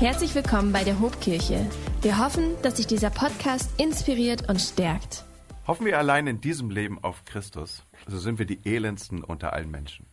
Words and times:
Herzlich 0.00 0.32
willkommen 0.36 0.72
bei 0.72 0.84
der 0.84 1.00
Hobkirche. 1.00 1.68
Wir 2.02 2.18
hoffen, 2.18 2.54
dass 2.62 2.76
sich 2.76 2.86
dieser 2.86 3.10
Podcast 3.10 3.80
inspiriert 3.80 4.48
und 4.48 4.60
stärkt. 4.60 5.24
Hoffen 5.66 5.86
wir 5.86 5.98
allein 5.98 6.28
in 6.28 6.40
diesem 6.40 6.70
Leben 6.70 7.02
auf 7.02 7.24
Christus, 7.24 7.84
so 8.06 8.16
sind 8.16 8.38
wir 8.38 8.46
die 8.46 8.60
elendsten 8.64 9.24
unter 9.24 9.54
allen 9.54 9.72
Menschen. 9.72 10.06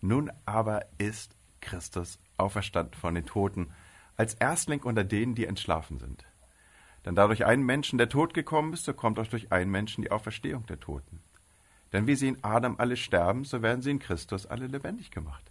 Nun 0.00 0.32
aber 0.46 0.86
ist 0.96 1.36
Christus 1.60 2.18
auferstanden 2.38 2.94
von 2.94 3.14
den 3.14 3.26
Toten 3.26 3.74
als 4.16 4.32
Erstling 4.32 4.80
unter 4.84 5.04
denen, 5.04 5.34
die 5.34 5.44
entschlafen 5.44 5.98
sind. 5.98 6.24
Denn 7.04 7.14
da 7.14 7.26
durch 7.26 7.44
einen 7.44 7.66
Menschen 7.66 7.98
der 7.98 8.08
Tod 8.08 8.32
gekommen 8.32 8.72
ist, 8.72 8.86
so 8.86 8.94
kommt 8.94 9.18
auch 9.18 9.26
durch 9.26 9.52
einen 9.52 9.70
Menschen 9.70 10.00
die 10.00 10.12
Auferstehung 10.12 10.64
der 10.64 10.80
Toten. 10.80 11.20
Denn 11.92 12.06
wie 12.06 12.16
sie 12.16 12.28
in 12.28 12.42
Adam 12.42 12.76
alle 12.78 12.96
sterben, 12.96 13.44
so 13.44 13.60
werden 13.60 13.82
sie 13.82 13.90
in 13.90 13.98
Christus 13.98 14.46
alle 14.46 14.66
lebendig 14.66 15.10
gemacht. 15.10 15.44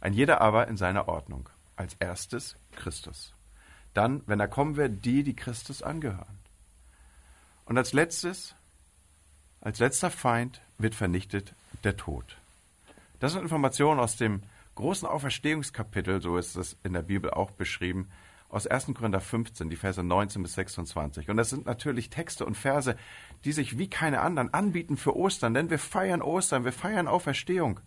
Ein 0.00 0.14
jeder 0.14 0.40
aber 0.40 0.66
in 0.68 0.78
seiner 0.78 1.08
Ordnung. 1.08 1.50
Als 1.82 1.96
erstes 1.98 2.54
Christus. 2.70 3.34
Dann, 3.92 4.22
wenn 4.26 4.38
er 4.38 4.46
kommen 4.46 4.76
wird, 4.76 5.04
die, 5.04 5.24
die 5.24 5.34
Christus 5.34 5.82
angehören. 5.82 6.38
Und 7.64 7.76
als 7.76 7.92
letztes, 7.92 8.54
als 9.60 9.80
letzter 9.80 10.08
Feind 10.08 10.60
wird 10.78 10.94
vernichtet 10.94 11.54
der 11.82 11.96
Tod. 11.96 12.36
Das 13.18 13.32
sind 13.32 13.42
Informationen 13.42 13.98
aus 13.98 14.14
dem 14.14 14.44
großen 14.76 15.08
Auferstehungskapitel, 15.08 16.22
so 16.22 16.36
ist 16.36 16.54
es 16.54 16.76
in 16.84 16.92
der 16.92 17.02
Bibel 17.02 17.32
auch 17.32 17.50
beschrieben, 17.50 18.08
aus 18.48 18.68
1. 18.68 18.94
Korinther 18.94 19.20
15, 19.20 19.68
die 19.68 19.74
Verse 19.74 20.00
19 20.00 20.40
bis 20.40 20.54
26. 20.54 21.30
Und 21.30 21.36
das 21.36 21.50
sind 21.50 21.66
natürlich 21.66 22.10
Texte 22.10 22.46
und 22.46 22.56
Verse, 22.56 22.94
die 23.44 23.50
sich 23.50 23.76
wie 23.76 23.90
keine 23.90 24.20
anderen 24.20 24.54
anbieten 24.54 24.96
für 24.96 25.16
Ostern, 25.16 25.52
denn 25.52 25.68
wir 25.68 25.80
feiern 25.80 26.22
Ostern, 26.22 26.64
wir 26.64 26.72
feiern 26.72 27.08
Auferstehung. 27.08 27.80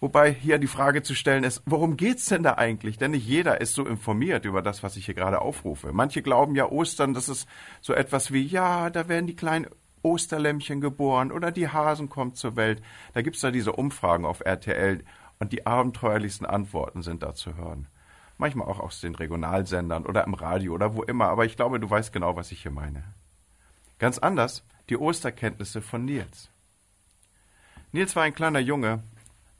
Wobei 0.00 0.32
hier 0.32 0.58
die 0.58 0.66
Frage 0.66 1.02
zu 1.02 1.14
stellen 1.14 1.44
ist, 1.44 1.62
worum 1.66 1.98
geht's 1.98 2.24
denn 2.24 2.42
da 2.42 2.54
eigentlich? 2.54 2.96
Denn 2.96 3.10
nicht 3.10 3.26
jeder 3.26 3.60
ist 3.60 3.74
so 3.74 3.86
informiert 3.86 4.46
über 4.46 4.62
das, 4.62 4.82
was 4.82 4.96
ich 4.96 5.04
hier 5.04 5.14
gerade 5.14 5.42
aufrufe. 5.42 5.92
Manche 5.92 6.22
glauben 6.22 6.54
ja 6.54 6.66
Ostern, 6.66 7.12
das 7.12 7.28
ist 7.28 7.46
so 7.82 7.92
etwas 7.92 8.32
wie, 8.32 8.42
ja, 8.42 8.88
da 8.88 9.08
werden 9.08 9.26
die 9.26 9.36
kleinen 9.36 9.66
Osterlämmchen 10.02 10.80
geboren 10.80 11.30
oder 11.30 11.52
die 11.52 11.68
Hasen 11.68 12.08
kommen 12.08 12.34
zur 12.34 12.56
Welt. 12.56 12.82
Da 13.12 13.20
gibt's 13.20 13.40
da 13.40 13.50
diese 13.50 13.72
Umfragen 13.72 14.24
auf 14.24 14.40
RTL 14.40 15.04
und 15.38 15.52
die 15.52 15.66
abenteuerlichsten 15.66 16.46
Antworten 16.46 17.02
sind 17.02 17.22
da 17.22 17.34
zu 17.34 17.56
hören. 17.56 17.86
Manchmal 18.38 18.68
auch 18.68 18.80
aus 18.80 19.02
den 19.02 19.14
Regionalsendern 19.14 20.06
oder 20.06 20.24
im 20.24 20.32
Radio 20.32 20.72
oder 20.72 20.94
wo 20.94 21.02
immer, 21.02 21.28
aber 21.28 21.44
ich 21.44 21.56
glaube, 21.56 21.78
du 21.78 21.90
weißt 21.90 22.10
genau, 22.10 22.36
was 22.36 22.52
ich 22.52 22.62
hier 22.62 22.70
meine. 22.70 23.04
Ganz 23.98 24.16
anders 24.16 24.64
die 24.88 24.96
Osterkenntnisse 24.96 25.82
von 25.82 26.06
Nils. 26.06 26.50
Nils 27.92 28.16
war 28.16 28.22
ein 28.22 28.34
kleiner 28.34 28.60
Junge 28.60 29.02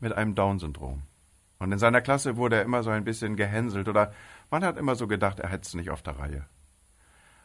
mit 0.00 0.12
einem 0.12 0.34
Down-Syndrom. 0.34 1.02
Und 1.58 1.72
in 1.72 1.78
seiner 1.78 2.00
Klasse 2.00 2.36
wurde 2.36 2.56
er 2.56 2.62
immer 2.62 2.82
so 2.82 2.90
ein 2.90 3.04
bisschen 3.04 3.36
gehänselt 3.36 3.88
oder 3.88 4.12
man 4.50 4.64
hat 4.64 4.78
immer 4.78 4.96
so 4.96 5.06
gedacht, 5.06 5.40
er 5.40 5.50
hätte 5.50 5.66
es 5.66 5.74
nicht 5.74 5.90
auf 5.90 6.02
der 6.02 6.18
Reihe. 6.18 6.46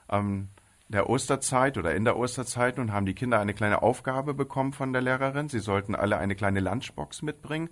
Am 0.07 0.49
der 0.87 1.09
Osterzeit 1.09 1.79
oder 1.79 1.95
in 1.95 2.05
der 2.05 2.15
Osterzeit 2.15 2.77
nun 2.77 2.93
haben 2.93 3.07
die 3.07 3.15
Kinder 3.15 3.39
eine 3.39 3.55
kleine 3.55 3.81
Aufgabe 3.81 4.35
bekommen 4.35 4.71
von 4.71 4.93
der 4.93 5.01
Lehrerin. 5.01 5.49
Sie 5.49 5.59
sollten 5.59 5.95
alle 5.95 6.17
eine 6.17 6.35
kleine 6.35 6.59
Lunchbox 6.59 7.23
mitbringen 7.23 7.69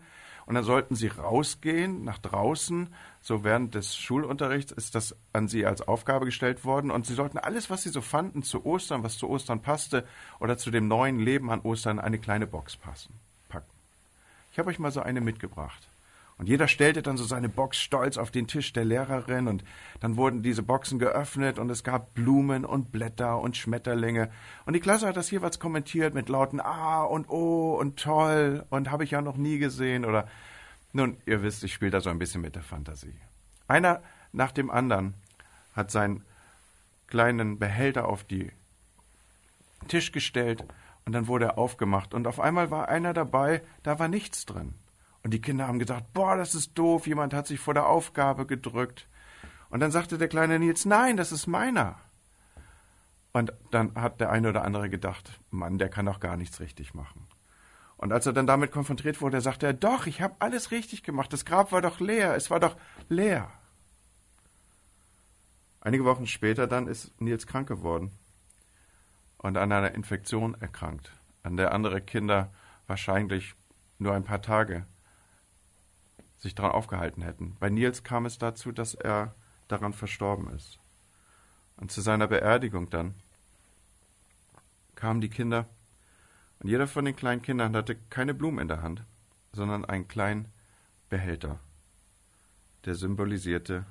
und 0.48 0.56
dann 0.56 0.64
sollten 0.64 0.96
sie 0.96 1.10
rausgehen 1.10 2.04
nach 2.04 2.18
draußen. 2.18 2.90
So 3.22 3.44
während 3.44 3.76
des 3.76 3.96
Schulunterrichts 3.96 4.72
ist 4.72 4.96
das 4.96 5.16
an 5.32 5.48
sie 5.48 5.68
als 5.68 5.88
Aufgabe 5.88 6.26
gestellt 6.26 6.66
worden 6.66 6.90
und 6.90 7.06
sie 7.06 7.14
sollten 7.14 7.38
alles, 7.38 7.70
was 7.70 7.84
sie 7.84 7.90
so 7.90 8.02
fanden 8.02 8.42
zu 8.42 8.66
Ostern, 8.66 9.04
was 9.04 9.20
zu 9.20 9.30
Ostern 9.30 9.62
passte 9.62 10.06
oder 10.40 10.58
zu 10.58 10.72
dem 10.72 10.88
neuen 10.88 11.20
Leben 11.20 11.52
an 11.52 11.62
Ostern, 11.62 12.00
eine 12.00 12.18
kleine 12.18 12.48
Box 12.48 12.78
passen. 12.78 13.20
Ich 14.54 14.60
habe 14.60 14.70
euch 14.70 14.78
mal 14.78 14.92
so 14.92 15.02
eine 15.02 15.20
mitgebracht. 15.20 15.90
Und 16.38 16.48
jeder 16.48 16.68
stellte 16.68 17.02
dann 17.02 17.18
so 17.18 17.24
seine 17.24 17.50
Box 17.50 17.80
stolz 17.80 18.18
auf 18.18 18.30
den 18.30 18.46
Tisch 18.46 18.72
der 18.72 18.86
Lehrerin 18.86 19.48
und 19.48 19.64
dann 20.00 20.16
wurden 20.16 20.44
diese 20.44 20.62
Boxen 20.62 21.00
geöffnet 21.00 21.58
und 21.58 21.72
es 21.72 21.84
gab 21.84 22.14
Blumen 22.14 22.64
und 22.64 22.92
Blätter 22.92 23.40
und 23.40 23.58
Schmetterlinge. 23.58 24.30
Und 24.68 24.74
die 24.74 24.80
Klasse 24.80 25.08
hat 25.08 25.18
das 25.18 25.32
jeweils 25.32 25.60
kommentiert 25.60 26.14
mit 26.14 26.30
lauten 26.30 26.60
Ah 26.60 27.02
und 27.02 27.30
Oh 27.30 27.76
und 27.80 28.00
toll 28.00 28.64
und 28.70 28.92
habe 28.92 29.04
ich 29.04 29.12
ja 29.12 29.22
noch 29.22 29.38
nie 29.38 29.58
gesehen 29.58 30.06
oder 30.06 30.28
nun, 30.92 31.18
ihr 31.26 31.42
wisst, 31.42 31.64
ich 31.64 31.74
spiele 31.74 31.90
da 31.90 32.02
so 32.02 32.12
ein 32.12 32.20
bisschen 32.20 32.42
mit 32.42 32.54
der 32.56 32.62
Fantasie. 32.62 33.16
Einer 33.68 34.04
nach 34.34 34.52
dem 34.52 34.70
anderen 34.70 35.16
hat 35.76 35.90
seinen 35.90 36.24
kleinen 37.08 37.58
Behälter 37.58 38.08
auf 38.08 38.24
die 38.24 38.52
Tisch 39.88 40.12
gestellt 40.12 40.64
und 41.06 41.14
dann 41.14 41.28
wurde 41.28 41.46
er 41.46 41.58
aufgemacht 41.58 42.14
und 42.14 42.28
auf 42.28 42.40
einmal 42.40 42.72
war 42.72 42.88
einer 42.88 43.14
dabei, 43.14 43.62
da 43.84 44.00
war 44.00 44.08
nichts 44.08 44.46
drin. 44.46 44.76
Und 45.22 45.34
die 45.34 45.42
Kinder 45.42 45.68
haben 45.68 45.80
gesagt, 45.80 46.14
boah, 46.14 46.36
das 46.36 46.56
ist 46.56 46.78
doof, 46.78 47.08
jemand 47.08 47.34
hat 47.34 47.48
sich 47.48 47.60
vor 47.60 47.74
der 47.74 47.88
Aufgabe 47.88 48.46
gedrückt. 48.46 49.08
Und 49.70 49.80
dann 49.80 49.92
sagte 49.92 50.18
der 50.18 50.28
kleine 50.28 50.60
Nils, 50.60 50.86
nein, 50.86 51.18
das 51.18 51.32
ist 51.32 51.48
meiner. 51.48 51.98
Und 53.32 53.54
dann 53.72 53.96
hat 53.96 54.22
der 54.22 54.32
eine 54.32 54.50
oder 54.50 54.64
andere 54.64 54.90
gedacht, 54.90 55.40
Mann, 55.50 55.78
der 55.78 55.90
kann 55.90 56.06
doch 56.06 56.20
gar 56.20 56.38
nichts 56.38 56.60
richtig 56.60 56.94
machen. 56.94 57.28
Und 57.98 58.12
als 58.12 58.26
er 58.26 58.34
dann 58.34 58.48
damit 58.48 58.72
konfrontiert 58.72 59.22
wurde, 59.22 59.40
sagte 59.42 59.66
er, 59.66 59.74
doch, 59.74 60.08
ich 60.08 60.22
habe 60.22 60.36
alles 60.40 60.72
richtig 60.72 61.04
gemacht, 61.04 61.32
das 61.32 61.46
Grab 61.46 61.72
war 61.72 61.82
doch 61.82 62.00
leer, 62.00 62.36
es 62.36 62.50
war 62.50 62.60
doch 62.60 62.76
leer. 63.08 63.50
Einige 65.80 66.06
Wochen 66.06 66.28
später 66.28 66.68
dann 66.68 66.88
ist 66.88 67.20
Nils 67.20 67.48
krank 67.48 67.68
geworden 67.68 68.12
und 69.44 69.58
an 69.58 69.72
einer 69.72 69.94
Infektion 69.94 70.56
erkrankt, 70.60 71.12
an 71.44 71.58
der 71.58 71.74
andere 71.74 72.02
Kinder 72.02 72.52
wahrscheinlich 72.88 73.54
nur 74.00 74.14
ein 74.14 74.24
paar 74.24 74.42
Tage 74.42 74.88
sich 76.38 76.56
daran 76.56 76.72
aufgehalten 76.72 77.22
hätten. 77.22 77.56
Bei 77.60 77.70
Nils 77.70 78.04
kam 78.04 78.26
es 78.26 78.38
dazu, 78.38 78.72
dass 78.72 78.96
er 78.96 79.36
daran 79.68 79.94
verstorben 79.94 80.50
ist. 80.50 80.80
Und 81.78 81.92
zu 81.92 82.02
seiner 82.02 82.28
Beerdigung 82.28 82.90
dann 82.90 83.16
kamen 84.96 85.22
die 85.22 85.30
Kinder, 85.30 85.68
und 86.60 86.70
jeder 86.70 86.88
von 86.88 87.04
den 87.04 87.16
kleinen 87.16 87.42
Kindern 87.42 87.76
hatte 87.76 87.98
keine 88.10 88.34
Blumen 88.34 88.60
in 88.60 88.68
der 88.70 88.82
Hand, 88.82 89.04
sondern 89.52 89.84
einen 89.84 90.08
kleinen 90.08 90.48
Behälter, 91.10 91.60
der 92.86 92.96
symbolisierte 92.96 93.86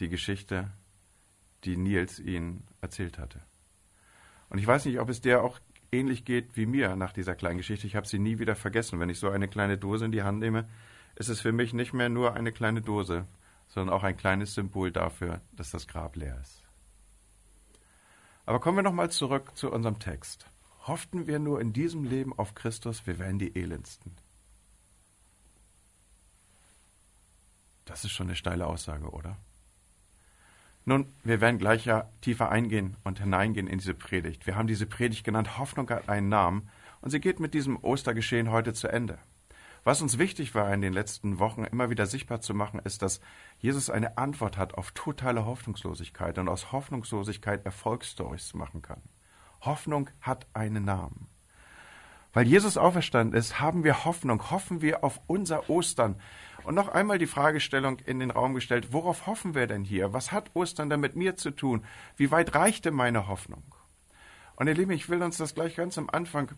die 0.00 0.10
Geschichte, 0.10 0.70
die 1.64 1.78
Nils 1.78 2.18
ihnen 2.18 2.66
erzählt 2.82 3.18
hatte. 3.18 3.40
Und 4.48 4.58
ich 4.58 4.66
weiß 4.66 4.84
nicht, 4.84 5.00
ob 5.00 5.08
es 5.08 5.20
der 5.20 5.42
auch 5.42 5.58
ähnlich 5.92 6.24
geht 6.24 6.56
wie 6.56 6.66
mir 6.66 6.96
nach 6.96 7.12
dieser 7.12 7.34
kleinen 7.34 7.58
Geschichte. 7.58 7.86
Ich 7.86 7.96
habe 7.96 8.06
sie 8.06 8.18
nie 8.18 8.38
wieder 8.38 8.56
vergessen. 8.56 9.00
Wenn 9.00 9.10
ich 9.10 9.18
so 9.18 9.30
eine 9.30 9.48
kleine 9.48 9.78
Dose 9.78 10.04
in 10.04 10.12
die 10.12 10.22
Hand 10.22 10.38
nehme, 10.38 10.68
ist 11.16 11.28
es 11.28 11.40
für 11.40 11.52
mich 11.52 11.72
nicht 11.72 11.92
mehr 11.92 12.08
nur 12.08 12.34
eine 12.34 12.52
kleine 12.52 12.82
Dose, 12.82 13.26
sondern 13.68 13.94
auch 13.94 14.02
ein 14.02 14.16
kleines 14.16 14.54
Symbol 14.54 14.92
dafür, 14.92 15.40
dass 15.52 15.70
das 15.70 15.86
Grab 15.86 16.16
leer 16.16 16.38
ist. 16.40 16.62
Aber 18.44 18.60
kommen 18.60 18.78
wir 18.78 18.82
nochmal 18.82 19.10
zurück 19.10 19.56
zu 19.56 19.72
unserem 19.72 19.98
Text. 19.98 20.46
Hofften 20.86 21.26
wir 21.26 21.40
nur 21.40 21.60
in 21.60 21.72
diesem 21.72 22.04
Leben 22.04 22.38
auf 22.38 22.54
Christus, 22.54 23.06
wir 23.06 23.18
wären 23.18 23.40
die 23.40 23.56
Elendsten. 23.56 24.14
Das 27.84 28.04
ist 28.04 28.12
schon 28.12 28.28
eine 28.28 28.36
steile 28.36 28.66
Aussage, 28.66 29.10
oder? 29.10 29.36
Nun, 30.88 31.12
wir 31.24 31.40
werden 31.40 31.58
gleich 31.58 31.84
ja 31.84 32.08
tiefer 32.20 32.48
eingehen 32.48 32.96
und 33.02 33.18
hineingehen 33.18 33.66
in 33.66 33.78
diese 33.78 33.92
Predigt. 33.92 34.46
Wir 34.46 34.54
haben 34.54 34.68
diese 34.68 34.86
Predigt 34.86 35.24
genannt, 35.24 35.58
Hoffnung 35.58 35.90
hat 35.90 36.08
einen 36.08 36.28
Namen, 36.28 36.68
und 37.00 37.10
sie 37.10 37.18
geht 37.18 37.40
mit 37.40 37.54
diesem 37.54 37.76
Ostergeschehen 37.76 38.52
heute 38.52 38.72
zu 38.72 38.86
Ende. 38.86 39.18
Was 39.82 40.00
uns 40.00 40.16
wichtig 40.18 40.54
war 40.54 40.72
in 40.72 40.80
den 40.80 40.92
letzten 40.92 41.40
Wochen 41.40 41.64
immer 41.64 41.90
wieder 41.90 42.06
sichtbar 42.06 42.40
zu 42.40 42.54
machen, 42.54 42.80
ist, 42.84 43.02
dass 43.02 43.20
Jesus 43.58 43.90
eine 43.90 44.16
Antwort 44.16 44.58
hat 44.58 44.74
auf 44.74 44.92
totale 44.92 45.44
Hoffnungslosigkeit 45.44 46.38
und 46.38 46.48
aus 46.48 46.70
Hoffnungslosigkeit 46.70 47.64
Erfolgsstories 47.64 48.54
machen 48.54 48.80
kann. 48.80 49.02
Hoffnung 49.62 50.08
hat 50.20 50.46
einen 50.54 50.84
Namen. 50.84 51.26
Weil 52.32 52.46
Jesus 52.46 52.76
auferstanden 52.76 53.34
ist, 53.36 53.60
haben 53.60 53.82
wir 53.82 54.04
Hoffnung, 54.04 54.50
hoffen 54.50 54.82
wir 54.82 55.02
auf 55.02 55.20
unser 55.26 55.68
Ostern. 55.68 56.16
Und 56.66 56.74
noch 56.74 56.88
einmal 56.88 57.18
die 57.18 57.28
Fragestellung 57.28 58.00
in 58.00 58.18
den 58.18 58.32
Raum 58.32 58.52
gestellt, 58.52 58.92
worauf 58.92 59.28
hoffen 59.28 59.54
wir 59.54 59.68
denn 59.68 59.84
hier? 59.84 60.12
Was 60.12 60.32
hat 60.32 60.50
Ostern 60.54 60.90
denn 60.90 60.98
mit 60.98 61.14
mir 61.14 61.36
zu 61.36 61.52
tun? 61.52 61.84
Wie 62.16 62.32
weit 62.32 62.56
reicht 62.56 62.86
denn 62.86 62.94
meine 62.94 63.28
Hoffnung? 63.28 63.62
Und 64.56 64.66
ihr 64.66 64.74
Lieben, 64.74 64.90
ich 64.90 65.08
will 65.08 65.22
uns 65.22 65.36
das 65.36 65.54
gleich 65.54 65.76
ganz 65.76 65.96
am 65.96 66.10
Anfang 66.10 66.50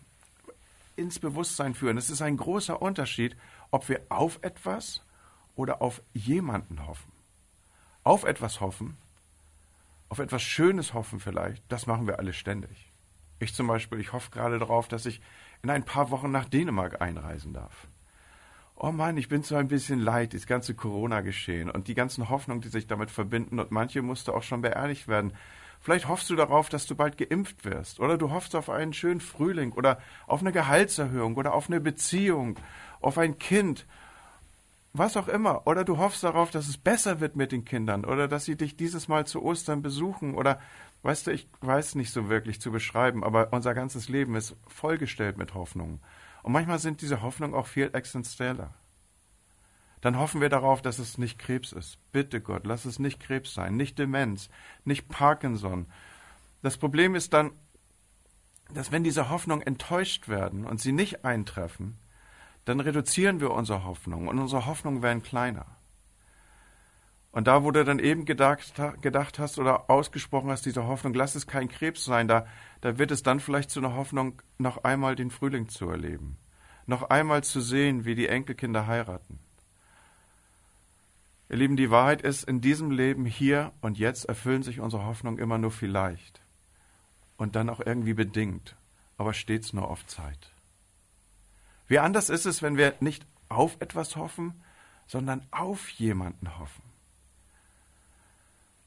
ins 0.95 1.19
Bewusstsein 1.19 1.75
führen. 1.75 1.95
Es 1.99 2.09
ist 2.09 2.23
ein 2.23 2.37
großer 2.37 2.81
Unterschied, 2.81 3.37
ob 3.69 3.87
wir 3.87 4.01
auf 4.09 4.39
etwas 4.41 5.05
oder 5.53 5.79
auf 5.79 6.01
jemanden 6.13 6.87
hoffen. 6.87 7.11
Auf 8.03 8.23
etwas 8.23 8.61
hoffen, 8.61 8.97
auf 10.09 10.17
etwas 10.17 10.41
Schönes 10.41 10.95
hoffen 10.95 11.19
vielleicht, 11.19 11.63
das 11.71 11.85
machen 11.85 12.07
wir 12.07 12.17
alle 12.17 12.33
ständig. 12.33 12.91
Ich 13.37 13.53
zum 13.53 13.67
Beispiel, 13.67 13.99
ich 13.99 14.11
hoffe 14.11 14.31
gerade 14.31 14.57
darauf, 14.57 14.87
dass 14.87 15.05
ich 15.05 15.21
in 15.61 15.69
ein 15.69 15.85
paar 15.85 16.09
Wochen 16.09 16.31
nach 16.31 16.45
Dänemark 16.45 16.99
einreisen 16.99 17.53
darf. 17.53 17.87
Oh 18.81 18.93
Mann, 18.93 19.17
ich 19.17 19.27
bin 19.27 19.43
so 19.43 19.57
ein 19.57 19.67
bisschen 19.67 19.99
leid, 19.99 20.33
das 20.33 20.47
ganze 20.47 20.73
Corona-Geschehen 20.73 21.69
und 21.69 21.89
die 21.89 21.95
ganzen 21.95 22.29
Hoffnungen, 22.29 22.61
die 22.61 22.69
sich 22.69 22.87
damit 22.87 23.11
verbinden 23.11 23.59
und 23.59 23.71
manche 23.71 24.01
musste 24.01 24.33
auch 24.33 24.41
schon 24.41 24.61
beerdigt 24.61 25.09
werden. 25.09 25.33
Vielleicht 25.81 26.07
hoffst 26.07 26.29
du 26.29 26.37
darauf, 26.37 26.69
dass 26.69 26.85
du 26.85 26.95
bald 26.95 27.17
geimpft 27.17 27.65
wirst 27.65 27.99
oder 27.99 28.17
du 28.17 28.31
hoffst 28.31 28.55
auf 28.55 28.69
einen 28.69 28.93
schönen 28.93 29.19
Frühling 29.19 29.73
oder 29.73 29.99
auf 30.27 30.39
eine 30.39 30.53
Gehaltserhöhung 30.53 31.35
oder 31.35 31.55
auf 31.55 31.67
eine 31.67 31.81
Beziehung, 31.81 32.57
auf 33.01 33.17
ein 33.17 33.37
Kind, 33.37 33.85
was 34.93 35.17
auch 35.17 35.27
immer. 35.27 35.67
Oder 35.67 35.83
du 35.83 35.97
hoffst 35.97 36.23
darauf, 36.23 36.49
dass 36.49 36.69
es 36.69 36.77
besser 36.77 37.19
wird 37.19 37.35
mit 37.35 37.51
den 37.51 37.65
Kindern 37.65 38.05
oder 38.05 38.29
dass 38.29 38.45
sie 38.45 38.55
dich 38.55 38.77
dieses 38.77 39.09
Mal 39.09 39.27
zu 39.27 39.43
Ostern 39.43 39.81
besuchen 39.81 40.35
oder 40.35 40.57
weißt 41.03 41.27
du, 41.27 41.31
ich 41.31 41.49
weiß 41.59 41.95
nicht 41.95 42.13
so 42.13 42.29
wirklich 42.29 42.61
zu 42.61 42.71
beschreiben, 42.71 43.25
aber 43.25 43.51
unser 43.51 43.73
ganzes 43.73 44.07
Leben 44.07 44.35
ist 44.35 44.55
vollgestellt 44.67 45.37
mit 45.37 45.53
Hoffnungen. 45.53 45.99
Und 46.43 46.53
manchmal 46.53 46.79
sind 46.79 47.01
diese 47.01 47.21
Hoffnungen 47.21 47.55
auch 47.55 47.67
viel 47.67 47.89
existenzieller. 47.93 48.73
Dann 50.01 50.17
hoffen 50.17 50.39
wir 50.39 50.49
darauf, 50.49 50.81
dass 50.81 50.99
es 50.99 51.17
nicht 51.17 51.39
Krebs 51.39 51.73
ist. 51.73 51.99
Bitte 52.11 52.41
Gott, 52.41 52.65
lass 52.65 52.85
es 52.85 52.99
nicht 52.99 53.19
Krebs 53.19 53.53
sein, 53.53 53.75
nicht 53.75 53.99
Demenz, 53.99 54.49
nicht 54.85 55.09
Parkinson. 55.09 55.87
Das 56.61 56.77
Problem 56.77 57.15
ist 57.15 57.33
dann, 57.33 57.51
dass 58.73 58.91
wenn 58.91 59.03
diese 59.03 59.29
Hoffnungen 59.29 59.65
enttäuscht 59.65 60.29
werden 60.29 60.65
und 60.65 60.79
sie 60.79 60.91
nicht 60.91 61.25
eintreffen, 61.25 61.97
dann 62.65 62.79
reduzieren 62.79 63.41
wir 63.41 63.51
unsere 63.51 63.83
Hoffnung 63.83 64.27
und 64.27 64.39
unsere 64.39 64.65
Hoffnungen 64.65 65.01
werden 65.01 65.23
kleiner. 65.23 65.65
Und 67.31 67.47
da, 67.47 67.63
wo 67.63 67.71
du 67.71 67.85
dann 67.85 67.99
eben 67.99 68.25
gedacht, 68.25 68.73
gedacht 69.01 69.37
hast 69.37 69.59
oder 69.59 69.89
ausgesprochen 69.89 70.49
hast, 70.49 70.65
diese 70.65 70.87
Hoffnung, 70.87 71.13
lass 71.13 71.35
es 71.35 71.45
kein 71.45 71.69
Krebs 71.69 72.03
sein, 72.03 72.27
da, 72.27 72.47
da 72.81 72.97
wird 72.97 73.11
es 73.11 73.21
dann 73.21 73.39
vielleicht 73.39 73.69
zu 73.69 73.79
einer 73.79 73.93
Hoffnung, 73.93 74.41
noch 74.57 74.83
einmal 74.83 75.15
den 75.15 75.29
Frühling 75.29 75.69
zu 75.69 75.89
erleben, 75.89 76.37
noch 76.87 77.09
einmal 77.09 77.43
zu 77.43 77.61
sehen, 77.61 78.05
wie 78.05 78.15
die 78.15 78.27
Enkelkinder 78.27 78.87
heiraten. 78.87 79.39
Ihr 81.49 81.57
Lieben, 81.57 81.77
die 81.77 81.91
Wahrheit 81.91 82.21
ist, 82.21 82.43
in 82.43 82.61
diesem 82.61 82.91
Leben 82.91 83.25
hier 83.25 83.73
und 83.81 83.97
jetzt 83.97 84.25
erfüllen 84.25 84.63
sich 84.63 84.79
unsere 84.79 85.05
Hoffnungen 85.05 85.39
immer 85.39 85.57
nur 85.57 85.71
vielleicht 85.71 86.41
und 87.37 87.55
dann 87.55 87.69
auch 87.69 87.79
irgendwie 87.79 88.13
bedingt, 88.13 88.75
aber 89.17 89.33
stets 89.33 89.73
nur 89.73 89.89
auf 89.89 90.05
Zeit. 90.07 90.51
Wie 91.87 91.99
anders 91.99 92.29
ist 92.29 92.45
es, 92.45 92.61
wenn 92.61 92.77
wir 92.77 92.95
nicht 92.99 93.25
auf 93.49 93.77
etwas 93.79 94.15
hoffen, 94.15 94.61
sondern 95.07 95.41
auf 95.49 95.89
jemanden 95.89 96.59
hoffen. 96.59 96.88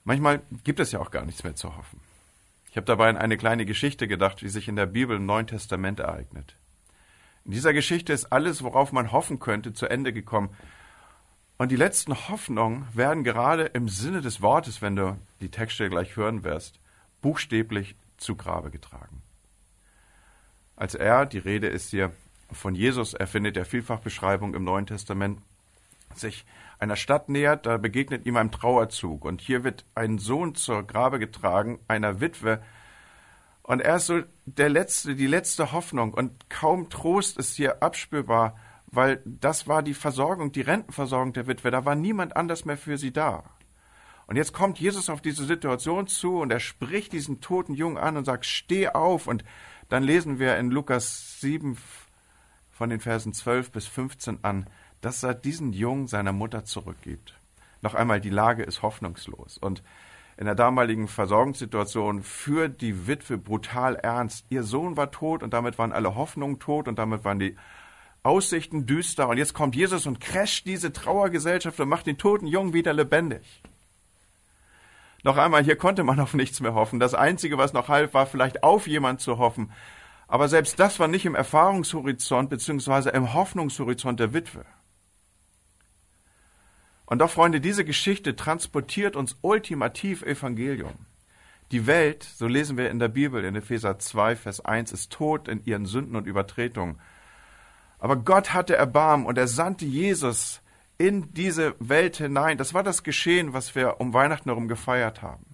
Manchmal 0.05 0.43
gibt 0.65 0.81
es 0.81 0.93
ja 0.93 1.01
auch 1.01 1.11
gar 1.11 1.25
nichts 1.25 1.45
mehr 1.45 1.55
zu 1.55 1.77
hoffen. 1.77 2.01
Ich 2.71 2.77
habe 2.77 2.87
dabei 2.87 3.09
an 3.09 3.17
eine 3.17 3.37
kleine 3.37 3.67
Geschichte 3.67 4.09
gedacht, 4.09 4.41
die 4.41 4.49
sich 4.49 4.67
in 4.67 4.77
der 4.77 4.87
Bibel 4.87 5.17
im 5.17 5.27
Neuen 5.27 5.47
Testament 5.47 6.01
ereignet. 6.01 6.57
In 7.45 7.53
dieser 7.53 7.73
Geschichte 7.73 8.13
ist 8.13 8.33
alles, 8.33 8.63
worauf 8.63 8.93
man 8.93 9.13
hoffen 9.13 9.41
könnte, 9.41 9.73
zu 9.73 9.87
Ende 9.87 10.13
gekommen. 10.13 10.51
Und 11.59 11.71
die 11.71 11.77
letzten 11.77 12.15
Hoffnungen 12.29 12.87
werden 12.95 13.25
gerade 13.25 13.65
im 13.65 13.89
Sinne 13.89 14.21
des 14.21 14.41
Wortes, 14.43 14.81
wenn 14.81 14.97
du 14.97 15.19
die 15.41 15.51
Texte 15.51 15.89
gleich 15.89 16.17
hören 16.17 16.45
wirst, 16.45 16.81
buchstäblich 17.21 17.95
zu 18.17 18.37
Grabe 18.37 18.71
getragen. 18.71 19.23
Als 20.77 20.95
er, 20.95 21.27
die 21.27 21.39
Rede 21.39 21.69
ist 21.69 21.91
hier 21.91 22.13
von 22.51 22.75
Jesus, 22.75 23.15
er 23.15 23.27
findet 23.27 23.57
ja 23.57 23.65
vielfach 23.65 24.01
Beschreibung 24.01 24.55
im 24.55 24.65
Neuen 24.65 24.87
Testament, 24.87 25.41
sich 26.15 26.45
einer 26.83 26.97
Stadt 26.97 27.29
nähert, 27.29 27.65
da 27.65 27.77
begegnet 27.77 28.27
ihm 28.27 28.37
ein 28.37 28.51
Trauerzug. 28.51 29.25
Und 29.25 29.41
hier 29.41 29.63
wird 29.63 29.85
ein 29.95 30.19
Sohn 30.19 30.57
zur 30.57 30.83
Grabe 30.83 31.21
getragen, 31.21 31.79
einer 31.87 32.21
Witwe. 32.21 32.61
Und 33.63 33.81
er 33.81 33.97
ist 33.97 34.07
so 34.07 34.23
der 34.47 34.69
letzte, 34.69 35.15
die 35.15 35.29
letzte 35.29 35.71
Hoffnung. 35.71 36.13
Und 36.13 36.51
kaum 36.51 36.91
Trost 36.91 37.39
ist 37.39 37.55
hier 37.55 37.85
abspürbar, 37.85 38.57
weil 38.87 39.23
das 39.25 39.69
war 39.69 39.85
die 39.85 39.95
Versorgung, 39.95 40.51
die 40.51 40.61
Rentenversorgung 40.63 41.33
der 41.33 41.47
Witwe. 41.47 41.71
Da 41.71 41.85
war 41.85 41.95
niemand 41.95 42.37
anders 42.37 42.65
mehr 42.65 42.77
für 42.77 42.99
sie 42.99 43.13
da. 43.13 43.45
Und 44.27 44.35
jetzt 44.35 44.53
kommt 44.53 44.81
Jesus 44.81 45.09
auf 45.09 45.21
diese 45.21 45.45
Situation 45.45 46.09
zu 46.09 46.41
und 46.41 46.51
er 46.51 46.61
spricht 46.61 47.13
diesen 47.13 47.41
toten 47.41 47.75
Jungen 47.75 47.97
an 47.99 48.17
und 48.17 48.25
sagt, 48.25 48.45
steh 48.45 48.89
auf. 48.89 49.29
Und 49.29 49.45
dann 49.89 50.03
lesen 50.03 50.41
wir 50.41 50.57
in 50.57 50.73
Lukas 50.73 51.41
7 51.41 51.79
von 52.73 52.91
den 52.91 52.99
Versen 52.99 53.33
12 53.33 53.71
bis 53.71 53.87
15 53.87 54.43
an, 54.43 54.67
dass 55.03 55.23
er 55.23 55.35
diesen 55.35 55.75
Jungen 55.75 56.07
seiner 56.07 56.33
Mutter 56.33 56.65
zurückgibt. 56.65 57.39
Noch 57.83 57.95
einmal, 57.95 58.21
die 58.21 58.31
Lage 58.31 58.63
ist 58.63 58.81
hoffnungslos. 58.81 59.59
Und 59.59 59.83
in 60.37 60.47
der 60.47 60.55
damaligen 60.55 61.09
Versorgungssituation 61.09 62.23
führt 62.23 62.81
die 62.81 63.07
Witwe 63.07 63.37
brutal 63.37 63.97
ernst. 63.97 64.47
Ihr 64.49 64.63
Sohn 64.63 64.97
war 64.97 65.11
tot 65.11 65.43
und 65.43 65.53
damit 65.53 65.79
waren 65.79 65.93
alle 65.93 66.15
Hoffnungen 66.15 66.59
tot 66.59 66.89
und 66.89 66.99
damit 66.99 67.25
waren 67.25 67.39
die 67.39 67.57
Aussichten 68.23 68.87
düster. 68.87 69.29
Und 69.29 69.37
jetzt 69.37 69.53
kommt 69.53 69.75
Jesus 69.75 70.07
und 70.07 70.21
crasht 70.21 70.65
diese 70.67 70.93
Trauergesellschaft 70.93 71.79
und 71.81 71.89
macht 71.89 72.07
den 72.07 72.19
toten 72.19 72.47
Jungen 72.47 72.73
wieder 72.73 72.93
lebendig. 72.93 73.63
Noch 75.25 75.37
einmal, 75.37 75.65
hier 75.65 75.77
konnte 75.77 76.05
man 76.05 76.21
auf 76.21 76.35
nichts 76.35 76.61
mehr 76.61 76.75
hoffen. 76.75 77.01
Das 77.01 77.15
Einzige, 77.15 77.59
was 77.59 77.73
noch 77.73 77.89
half, 77.89 78.15
war 78.15 78.27
vielleicht 78.27 78.63
auf 78.63 78.87
jemand 78.87 79.21
zu 79.21 79.39
hoffen. 79.39 79.73
Aber 80.29 80.49
selbst 80.49 80.79
das 80.79 80.99
war 80.99 81.09
nicht 81.09 81.27
im 81.27 81.35
Erfahrungshorizont 81.35 82.49
beziehungsweise 82.49 83.11
im 83.11 83.35
Hoffnungshorizont 83.35 84.19
der 84.19 84.33
Witwe. 84.33 84.65
Und 87.13 87.19
doch, 87.19 87.31
Freunde, 87.31 87.61
diese 87.61 87.85
Geschichte 87.85 88.37
transportiert 88.37 89.17
uns 89.17 89.37
ultimativ 89.43 90.23
Evangelium. 90.23 90.95
Die 91.71 91.87
Welt, 91.87 92.23
so 92.23 92.47
lesen 92.47 92.79
wir 92.79 92.89
in 92.89 93.01
der 93.01 93.09
Bibel 93.09 93.45
in 93.45 93.55
Epheser 93.55 93.99
2, 93.99 94.35
Vers 94.35 94.65
1, 94.65 94.93
ist 94.93 95.13
tot 95.13 95.47
in 95.47 95.63
ihren 95.67 95.85
Sünden 95.85 96.17
und 96.17 96.27
Übertretungen. 96.27 96.99
Aber 97.99 98.17
Gott 98.17 98.55
hatte 98.55 98.77
Erbarmen 98.77 99.27
und 99.27 99.37
er 99.37 99.47
sandte 99.47 99.85
Jesus 99.85 100.63
in 100.97 101.35
diese 101.35 101.75
Welt 101.81 102.17
hinein. 102.17 102.57
Das 102.57 102.73
war 102.73 102.83
das 102.83 103.03
Geschehen, 103.03 103.53
was 103.53 103.75
wir 103.75 104.01
um 104.01 104.15
Weihnachten 104.15 104.49
herum 104.49 104.67
gefeiert 104.67 105.21
haben. 105.21 105.45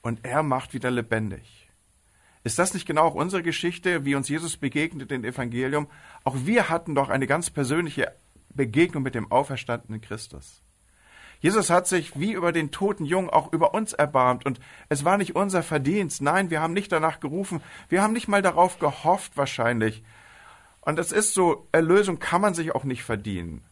Und 0.00 0.24
er 0.24 0.42
macht 0.42 0.72
wieder 0.72 0.90
lebendig. 0.90 1.68
Ist 2.44 2.58
das 2.58 2.72
nicht 2.72 2.86
genau 2.86 3.02
auch 3.02 3.14
unsere 3.14 3.42
Geschichte, 3.42 4.06
wie 4.06 4.14
uns 4.14 4.30
Jesus 4.30 4.56
begegnet 4.56 5.12
im 5.12 5.22
Evangelium? 5.22 5.86
Auch 6.24 6.36
wir 6.46 6.70
hatten 6.70 6.94
doch 6.94 7.10
eine 7.10 7.26
ganz 7.26 7.50
persönliche 7.50 8.14
Begegnung 8.54 9.02
mit 9.02 9.14
dem 9.14 9.30
auferstandenen 9.30 10.00
Christus. 10.00 10.62
Jesus 11.40 11.70
hat 11.70 11.88
sich 11.88 12.18
wie 12.18 12.32
über 12.32 12.52
den 12.52 12.70
toten 12.70 13.06
Jungen 13.06 13.30
auch 13.30 13.52
über 13.52 13.72
uns 13.72 13.94
erbarmt 13.94 14.44
und 14.44 14.60
es 14.90 15.04
war 15.04 15.16
nicht 15.16 15.34
unser 15.34 15.62
Verdienst. 15.62 16.20
Nein, 16.20 16.50
wir 16.50 16.60
haben 16.60 16.74
nicht 16.74 16.92
danach 16.92 17.18
gerufen. 17.18 17.62
Wir 17.88 18.02
haben 18.02 18.12
nicht 18.12 18.28
mal 18.28 18.42
darauf 18.42 18.78
gehofft 18.78 19.36
wahrscheinlich. 19.36 20.04
Und 20.82 20.98
es 20.98 21.12
ist 21.12 21.32
so, 21.32 21.66
Erlösung 21.72 22.18
kann 22.18 22.42
man 22.42 22.54
sich 22.54 22.74
auch 22.74 22.84
nicht 22.84 23.04
verdienen. 23.04 23.62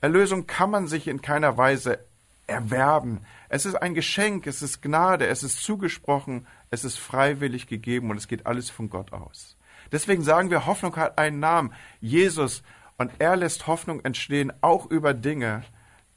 Erlösung 0.00 0.46
kann 0.46 0.70
man 0.70 0.86
sich 0.86 1.08
in 1.08 1.22
keiner 1.22 1.56
Weise 1.56 2.04
erwerben. 2.46 3.20
Es 3.48 3.66
ist 3.66 3.74
ein 3.74 3.94
Geschenk, 3.94 4.46
es 4.46 4.62
ist 4.62 4.82
Gnade, 4.82 5.26
es 5.26 5.42
ist 5.42 5.62
zugesprochen, 5.62 6.46
es 6.70 6.84
ist 6.84 6.98
freiwillig 6.98 7.66
gegeben 7.66 8.10
und 8.10 8.16
es 8.16 8.28
geht 8.28 8.46
alles 8.46 8.70
von 8.70 8.90
Gott 8.90 9.12
aus. 9.12 9.56
Deswegen 9.92 10.22
sagen 10.22 10.50
wir, 10.50 10.66
Hoffnung 10.66 10.94
hat 10.96 11.18
einen 11.18 11.40
Namen, 11.40 11.72
Jesus, 12.00 12.62
und 12.98 13.12
er 13.20 13.36
lässt 13.36 13.66
Hoffnung 13.66 14.04
entstehen, 14.04 14.52
auch 14.60 14.90
über 14.90 15.14
Dinge, 15.14 15.62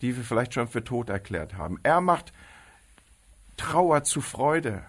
die 0.01 0.17
wir 0.17 0.23
vielleicht 0.23 0.55
schon 0.55 0.67
für 0.67 0.83
tot 0.83 1.09
erklärt 1.09 1.55
haben. 1.55 1.79
Er 1.83 2.01
macht 2.01 2.33
Trauer 3.55 4.03
zu 4.03 4.19
Freude. 4.19 4.83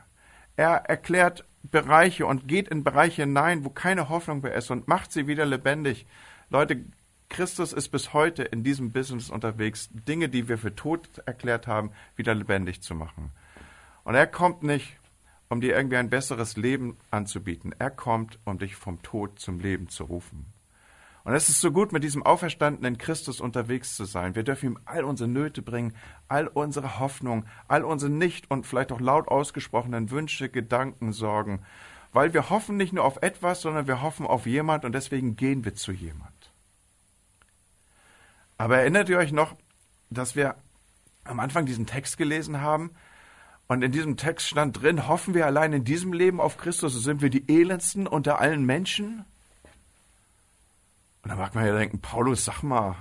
Er 0.57 0.87
erklärt 0.87 1.45
Bereiche 1.63 2.27
und 2.27 2.49
geht 2.49 2.69
in 2.69 2.83
Bereiche 2.83 3.23
hinein, 3.23 3.65
wo 3.65 3.69
keine 3.69 4.09
Hoffnung 4.09 4.41
mehr 4.41 4.55
ist 4.55 4.71
und 4.71 4.89
macht 4.89 5.13
sie 5.13 5.27
wieder 5.27 5.45
lebendig. 5.45 6.07
Leute, 6.49 6.83
Christus 7.29 7.73
ist 7.73 7.91
bis 7.91 8.13
heute 8.13 8.43
in 8.43 8.65
diesem 8.65 8.93
Business 8.93 9.31
unterwegs, 9.31 9.89
Dinge, 9.93 10.29
die 10.29 10.49
wir 10.49 10.59
für 10.59 10.75
tot 10.75 11.09
erklärt 11.25 11.67
haben, 11.67 11.93
wieder 12.17 12.35
lebendig 12.35 12.83
zu 12.83 12.95
machen. 12.95 13.31
Und 14.05 14.15
er 14.15 14.27
kommt 14.27 14.63
nicht, 14.63 14.99
um 15.49 15.61
dir 15.61 15.77
irgendwie 15.77 15.97
ein 15.97 16.11
besseres 16.11 16.57
Leben 16.57 16.97
anzubieten. 17.11 17.75
Er 17.79 17.91
kommt, 17.91 18.39
um 18.45 18.59
dich 18.59 18.77
vom 18.77 19.03
Tod 19.03 19.39
zum 19.39 19.61
Leben 19.61 19.89
zu 19.89 20.05
rufen. 20.05 20.47
Und 21.25 21.35
es 21.35 21.49
ist 21.49 21.61
so 21.61 21.71
gut, 21.71 21.93
mit 21.93 22.03
diesem 22.03 22.25
auferstandenen 22.25 22.99
Christus 22.99 23.41
unterwegs 23.41 23.95
zu 23.97 24.05
sein. 24.05 24.35
Wir 24.35 24.43
dürfen 24.43 24.73
ihm 24.73 24.79
all 24.85 25.05
unsere 25.05 25.29
Nöte 25.29 25.63
bringen, 25.63 25.95
all 26.29 26.49
unsere 26.49 26.99
Hoffnung, 26.99 27.45
all 27.69 27.85
unsere 27.85 28.11
nicht 28.11 28.51
und 28.51 28.67
vielleicht 28.67 28.91
auch 28.91 29.01
laut 29.01 29.29
ausgesprochenen 29.29 30.11
Wünsche, 30.11 30.49
Gedanken, 30.49 31.13
Sorgen. 31.13 31.63
Weil 32.13 32.35
wir 32.35 32.51
hoffen 32.51 32.77
nicht 32.77 32.93
nur 32.93 33.05
auf 33.05 33.23
etwas, 33.23 33.61
sondern 33.63 33.87
wir 33.87 34.03
hoffen 34.03 34.27
auf 34.27 34.47
jemand 34.47 34.85
und 34.85 34.93
deswegen 34.95 35.37
gehen 35.37 35.65
wir 35.65 35.75
zu 35.75 35.93
jemand. 35.93 36.53
Aber 38.59 38.79
erinnert 38.79 39.09
ihr 39.09 39.19
euch 39.19 39.33
noch, 39.33 39.57
dass 40.11 40.37
wir 40.37 40.57
am 41.25 41.41
Anfang 41.41 41.67
diesen 41.67 41.87
Text 41.87 42.19
gelesen 42.19 42.61
haben? 42.61 42.91
Und 43.69 43.83
in 43.83 43.93
diesem 43.93 44.17
Text 44.17 44.49
stand 44.49 44.83
drin, 44.83 45.09
hoffen 45.09 45.35
wir 45.35 45.47
allein 45.47 45.73
in 45.73 45.85
diesem 45.85 46.13
Leben 46.13 46.41
auf 46.41 46.59
Christus, 46.59 46.93
so 46.93 46.99
sind 46.99 47.23
wir 47.23 47.31
die 47.31 47.49
elendsten 47.49 48.07
unter 48.07 48.41
allen 48.41 48.67
Menschen? 48.67 49.25
Und 51.23 51.31
da 51.31 51.37
mag 51.37 51.55
man 51.55 51.67
ja 51.67 51.77
denken, 51.77 52.01
Paulus, 52.01 52.45
sag 52.45 52.63
mal, 52.63 52.97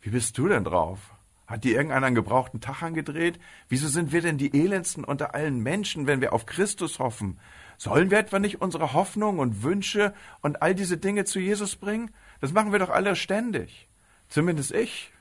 wie 0.00 0.10
bist 0.10 0.36
du 0.38 0.48
denn 0.48 0.64
drauf? 0.64 0.98
Hat 1.46 1.64
dir 1.64 1.76
irgendeiner 1.76 2.06
einen 2.06 2.16
gebrauchten 2.16 2.60
Tag 2.60 2.82
angedreht? 2.82 3.38
Wieso 3.68 3.88
sind 3.88 4.12
wir 4.12 4.20
denn 4.20 4.36
die 4.36 4.52
elendsten 4.60 5.04
unter 5.04 5.34
allen 5.34 5.60
Menschen, 5.62 6.06
wenn 6.06 6.20
wir 6.20 6.32
auf 6.32 6.44
Christus 6.44 6.98
hoffen? 6.98 7.38
Sollen 7.78 8.10
wir 8.10 8.18
etwa 8.18 8.38
nicht 8.38 8.60
unsere 8.60 8.92
Hoffnung 8.92 9.38
und 9.38 9.62
Wünsche 9.62 10.12
und 10.42 10.60
all 10.60 10.74
diese 10.74 10.98
Dinge 10.98 11.24
zu 11.24 11.38
Jesus 11.38 11.76
bringen? 11.76 12.10
Das 12.40 12.52
machen 12.52 12.72
wir 12.72 12.78
doch 12.78 12.90
alle 12.90 13.14
ständig. 13.16 13.88
Zumindest 14.28 14.72
ich, 14.72 15.12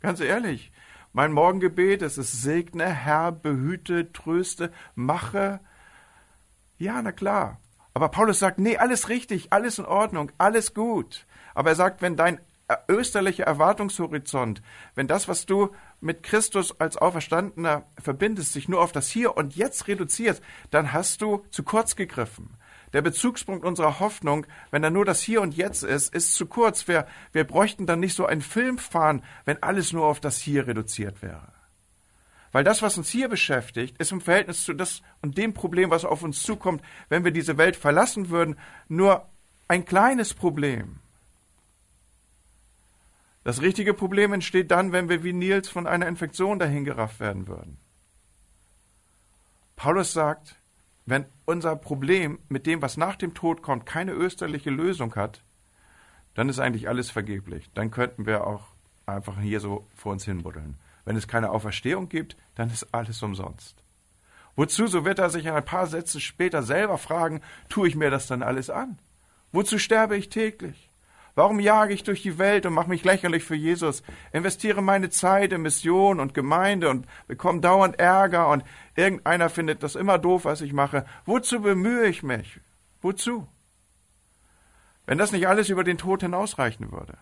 ganz 0.00 0.20
ehrlich. 0.20 0.72
Mein 1.12 1.32
Morgengebet, 1.32 2.02
es 2.02 2.18
ist 2.18 2.42
segne, 2.42 2.86
Herr, 2.86 3.32
behüte, 3.32 4.12
tröste, 4.12 4.72
mache. 4.94 5.60
Ja, 6.76 7.00
na 7.02 7.12
klar. 7.12 7.60
Aber 7.94 8.08
Paulus 8.08 8.38
sagt, 8.38 8.58
nee, 8.58 8.76
alles 8.76 9.08
richtig, 9.08 9.52
alles 9.52 9.78
in 9.78 9.86
Ordnung, 9.86 10.30
alles 10.38 10.74
gut. 10.74 11.26
Aber 11.58 11.70
er 11.70 11.74
sagt, 11.74 12.02
wenn 12.02 12.14
dein 12.14 12.40
österliche 12.86 13.42
Erwartungshorizont, 13.42 14.62
wenn 14.94 15.08
das, 15.08 15.26
was 15.26 15.44
du 15.44 15.74
mit 16.00 16.22
Christus 16.22 16.80
als 16.80 16.96
Auferstandener 16.96 17.82
verbindest, 18.00 18.52
sich 18.52 18.68
nur 18.68 18.80
auf 18.80 18.92
das 18.92 19.08
Hier 19.08 19.36
und 19.36 19.56
Jetzt 19.56 19.88
reduziert, 19.88 20.40
dann 20.70 20.92
hast 20.92 21.20
du 21.20 21.44
zu 21.50 21.64
kurz 21.64 21.96
gegriffen. 21.96 22.50
Der 22.92 23.02
Bezugspunkt 23.02 23.64
unserer 23.64 23.98
Hoffnung, 23.98 24.46
wenn 24.70 24.82
da 24.82 24.90
nur 24.90 25.04
das 25.04 25.20
Hier 25.20 25.42
und 25.42 25.56
Jetzt 25.56 25.82
ist, 25.82 26.14
ist 26.14 26.34
zu 26.34 26.46
kurz. 26.46 26.86
Wir, 26.86 27.08
wir 27.32 27.42
bräuchten 27.42 27.86
dann 27.86 27.98
nicht 27.98 28.14
so 28.14 28.24
einen 28.24 28.42
Film 28.42 28.78
fahren, 28.78 29.24
wenn 29.44 29.60
alles 29.60 29.92
nur 29.92 30.06
auf 30.06 30.20
das 30.20 30.38
Hier 30.38 30.68
reduziert 30.68 31.22
wäre. 31.22 31.52
Weil 32.52 32.62
das, 32.62 32.82
was 32.82 32.96
uns 32.98 33.10
hier 33.10 33.28
beschäftigt, 33.28 33.98
ist 33.98 34.12
im 34.12 34.20
Verhältnis 34.20 34.62
zu 34.62 34.74
das 34.74 35.02
und 35.22 35.36
dem 35.36 35.54
Problem, 35.54 35.90
was 35.90 36.04
auf 36.04 36.22
uns 36.22 36.40
zukommt, 36.40 36.82
wenn 37.08 37.24
wir 37.24 37.32
diese 37.32 37.58
Welt 37.58 37.74
verlassen 37.74 38.30
würden, 38.30 38.56
nur 38.86 39.26
ein 39.66 39.84
kleines 39.84 40.34
Problem. 40.34 41.00
Das 43.48 43.62
richtige 43.62 43.94
Problem 43.94 44.34
entsteht 44.34 44.70
dann, 44.70 44.92
wenn 44.92 45.08
wir 45.08 45.24
wie 45.24 45.32
Nils 45.32 45.70
von 45.70 45.86
einer 45.86 46.06
Infektion 46.06 46.58
dahingerafft 46.58 47.18
werden 47.18 47.48
würden. 47.48 47.78
Paulus 49.74 50.12
sagt, 50.12 50.56
wenn 51.06 51.24
unser 51.46 51.74
Problem 51.74 52.40
mit 52.50 52.66
dem, 52.66 52.82
was 52.82 52.98
nach 52.98 53.16
dem 53.16 53.32
Tod 53.32 53.62
kommt, 53.62 53.86
keine 53.86 54.12
österliche 54.12 54.68
Lösung 54.68 55.14
hat, 55.14 55.42
dann 56.34 56.50
ist 56.50 56.58
eigentlich 56.58 56.90
alles 56.90 57.10
vergeblich. 57.10 57.70
Dann 57.72 57.90
könnten 57.90 58.26
wir 58.26 58.46
auch 58.46 58.66
einfach 59.06 59.40
hier 59.40 59.60
so 59.60 59.86
vor 59.94 60.12
uns 60.12 60.26
hinbuddeln. 60.26 60.76
Wenn 61.06 61.16
es 61.16 61.26
keine 61.26 61.48
Auferstehung 61.48 62.10
gibt, 62.10 62.36
dann 62.54 62.68
ist 62.68 62.92
alles 62.92 63.22
umsonst. 63.22 63.82
Wozu, 64.56 64.88
so 64.88 65.06
wird 65.06 65.20
er 65.20 65.30
sich 65.30 65.48
ein 65.48 65.64
paar 65.64 65.86
Sätze 65.86 66.20
später 66.20 66.62
selber 66.62 66.98
fragen, 66.98 67.40
tue 67.70 67.88
ich 67.88 67.96
mir 67.96 68.10
das 68.10 68.26
dann 68.26 68.42
alles 68.42 68.68
an? 68.68 68.98
Wozu 69.52 69.78
sterbe 69.78 70.18
ich 70.18 70.28
täglich? 70.28 70.87
Warum 71.38 71.60
jage 71.60 71.94
ich 71.94 72.02
durch 72.02 72.20
die 72.20 72.36
Welt 72.36 72.66
und 72.66 72.72
mache 72.72 72.88
mich 72.88 73.04
lächerlich 73.04 73.44
für 73.44 73.54
Jesus, 73.54 74.02
investiere 74.32 74.82
meine 74.82 75.08
Zeit 75.08 75.52
in 75.52 75.62
Mission 75.62 76.18
und 76.18 76.34
Gemeinde 76.34 76.90
und 76.90 77.06
bekomme 77.28 77.60
dauernd 77.60 77.96
Ärger 78.00 78.48
und 78.48 78.64
irgendeiner 78.96 79.48
findet 79.48 79.84
das 79.84 79.94
immer 79.94 80.18
doof, 80.18 80.46
was 80.46 80.62
ich 80.62 80.72
mache? 80.72 81.06
Wozu 81.26 81.60
bemühe 81.60 82.06
ich 82.06 82.24
mich? 82.24 82.58
Wozu? 83.02 83.46
Wenn 85.06 85.16
das 85.16 85.30
nicht 85.30 85.46
alles 85.46 85.68
über 85.68 85.84
den 85.84 85.96
Tod 85.96 86.22
hinausreichen 86.22 86.90
würde. 86.90 87.16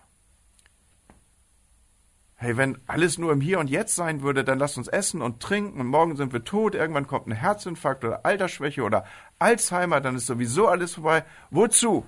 Hey, 2.37 2.57
wenn 2.57 2.79
alles 2.87 3.19
nur 3.19 3.31
im 3.31 3.39
Hier 3.39 3.59
und 3.59 3.69
Jetzt 3.69 3.95
sein 3.95 4.23
würde, 4.23 4.43
dann 4.43 4.57
lasst 4.57 4.79
uns 4.79 4.87
essen 4.87 5.21
und 5.21 5.43
trinken 5.43 5.79
und 5.79 5.85
morgen 5.85 6.15
sind 6.15 6.33
wir 6.33 6.43
tot, 6.43 6.73
irgendwann 6.73 7.05
kommt 7.05 7.27
ein 7.27 7.33
Herzinfarkt 7.33 8.03
oder 8.03 8.25
Altersschwäche 8.25 8.81
oder 8.81 9.05
Alzheimer, 9.37 10.01
dann 10.01 10.15
ist 10.15 10.25
sowieso 10.25 10.67
alles 10.67 10.95
vorbei. 10.95 11.23
Wozu? 11.51 12.03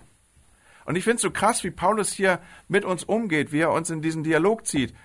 Und 0.89 0.96
ich 0.96 1.03
finde 1.03 1.17
es 1.17 1.22
so 1.22 1.29
krass, 1.29 1.63
wie 1.63 1.69
Paulus 1.69 2.12
hier 2.12 2.39
mit 2.67 2.84
uns 2.84 3.03
umgeht, 3.03 3.51
wie 3.51 3.60
er 3.60 3.72
uns 3.72 3.91
in 3.91 4.01
diesen 4.01 4.24
Dialog 4.24 4.65
zieht. 4.65 4.96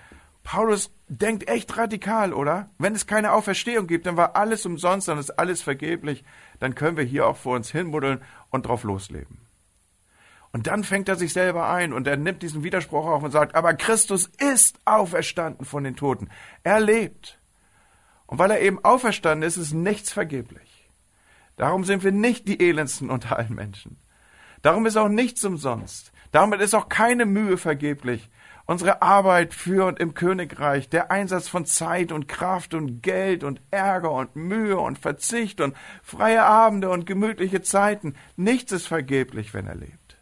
Paulus 0.41 0.89
denkt 1.09 1.47
echt 1.47 1.77
radikal, 1.77 2.33
oder? 2.33 2.71
Wenn 2.79 2.95
es 2.95 3.05
keine 3.05 3.33
Auferstehung 3.33 3.85
gibt, 3.85 4.07
dann 4.07 4.17
war 4.17 4.35
alles 4.35 4.65
umsonst, 4.65 5.09
dann 5.09 5.19
ist 5.19 5.29
alles 5.37 5.61
vergeblich, 5.61 6.23
dann 6.57 6.73
können 6.73 6.97
wir 6.97 7.03
hier 7.03 7.27
auch 7.27 7.37
vor 7.37 7.55
uns 7.55 7.69
hinbuddeln 7.69 8.23
und 8.49 8.65
drauf 8.65 8.83
losleben. 8.83 9.37
Und 10.51 10.65
dann 10.65 10.83
fängt 10.83 11.07
er 11.07 11.17
sich 11.17 11.33
selber 11.33 11.69
ein 11.69 11.93
und 11.93 12.07
er 12.07 12.17
nimmt 12.17 12.41
diesen 12.41 12.63
Widerspruch 12.63 13.05
auf 13.05 13.21
und 13.21 13.29
sagt, 13.29 13.53
aber 13.53 13.75
Christus 13.75 14.25
ist 14.39 14.79
auferstanden 14.85 15.67
von 15.67 15.83
den 15.83 15.95
Toten. 15.95 16.29
Er 16.63 16.79
lebt. 16.79 17.39
Und 18.25 18.39
weil 18.39 18.49
er 18.49 18.59
eben 18.59 18.83
auferstanden 18.83 19.47
ist, 19.47 19.57
ist 19.57 19.73
nichts 19.73 20.11
vergeblich. 20.11 20.89
Darum 21.57 21.83
sind 21.83 22.03
wir 22.03 22.11
nicht 22.11 22.47
die 22.47 22.59
elendsten 22.59 23.11
unter 23.11 23.37
allen 23.37 23.53
Menschen. 23.53 23.99
Darum 24.65 24.87
ist 24.87 24.97
auch 24.97 25.09
nichts 25.09 25.45
umsonst. 25.45 26.11
Damit 26.31 26.59
ist 26.59 26.73
auch 26.73 26.89
keine 26.89 27.27
Mühe 27.27 27.55
vergeblich. 27.55 28.31
Unsere 28.65 29.03
Arbeit 29.03 29.53
für 29.53 29.85
und 29.85 29.99
im 29.99 30.15
Königreich, 30.15 30.89
der 30.89 31.11
Einsatz 31.11 31.47
von 31.47 31.67
Zeit 31.67 32.11
und 32.11 32.27
Kraft 32.27 32.73
und 32.73 33.03
Geld 33.03 33.43
und 33.43 33.61
Ärger 33.69 34.11
und 34.11 34.35
Mühe 34.35 34.79
und 34.79 34.97
Verzicht 34.97 35.61
und 35.61 35.75
freie 36.01 36.43
Abende 36.43 36.89
und 36.89 37.05
gemütliche 37.05 37.61
Zeiten, 37.61 38.15
nichts 38.37 38.71
ist 38.71 38.87
vergeblich, 38.87 39.53
wenn 39.53 39.67
er 39.67 39.75
lebt. 39.75 40.17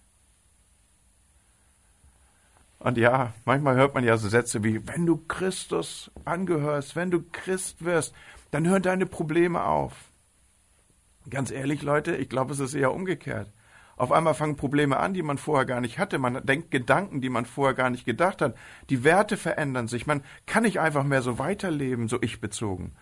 Und 2.79 2.97
ja, 2.97 3.31
manchmal 3.45 3.75
hört 3.75 3.93
man 3.93 4.03
ja 4.03 4.17
so 4.17 4.27
Sätze 4.27 4.61
wie, 4.61 4.85
wenn 4.89 5.05
du 5.05 5.23
Christus 5.25 6.11
angehörst, 6.25 6.97
wenn 6.97 7.11
du 7.11 7.23
Christ 7.31 7.85
wirst, 7.85 8.13
dann 8.51 8.67
hören 8.67 8.83
deine 8.83 9.05
Probleme 9.05 9.63
auf. 9.63 9.93
Ganz 11.29 11.49
ehrlich, 11.49 11.81
Leute, 11.81 12.17
ich 12.17 12.27
glaube, 12.27 12.51
es 12.51 12.59
ist 12.59 12.73
eher 12.73 12.93
umgekehrt. 12.93 13.49
Auf 13.95 14.11
einmal 14.11 14.33
fangen 14.33 14.55
Probleme 14.55 14.97
an, 14.97 15.13
die 15.13 15.21
man 15.21 15.37
vorher 15.37 15.65
gar 15.65 15.81
nicht 15.81 15.99
hatte. 15.99 16.17
Man 16.17 16.45
denkt 16.45 16.71
Gedanken, 16.71 17.21
die 17.21 17.29
man 17.29 17.45
vorher 17.45 17.75
gar 17.75 17.89
nicht 17.89 18.05
gedacht 18.05 18.41
hat. 18.41 18.55
Die 18.89 19.03
Werte 19.03 19.37
verändern 19.37 19.87
sich. 19.87 20.07
Man 20.07 20.23
kann 20.45 20.63
nicht 20.63 20.79
einfach 20.79 21.03
mehr 21.03 21.21
so 21.21 21.37
weiterleben, 21.37 22.07
so 22.07 22.17
ich 22.21 22.41
bezogen. 22.41 22.93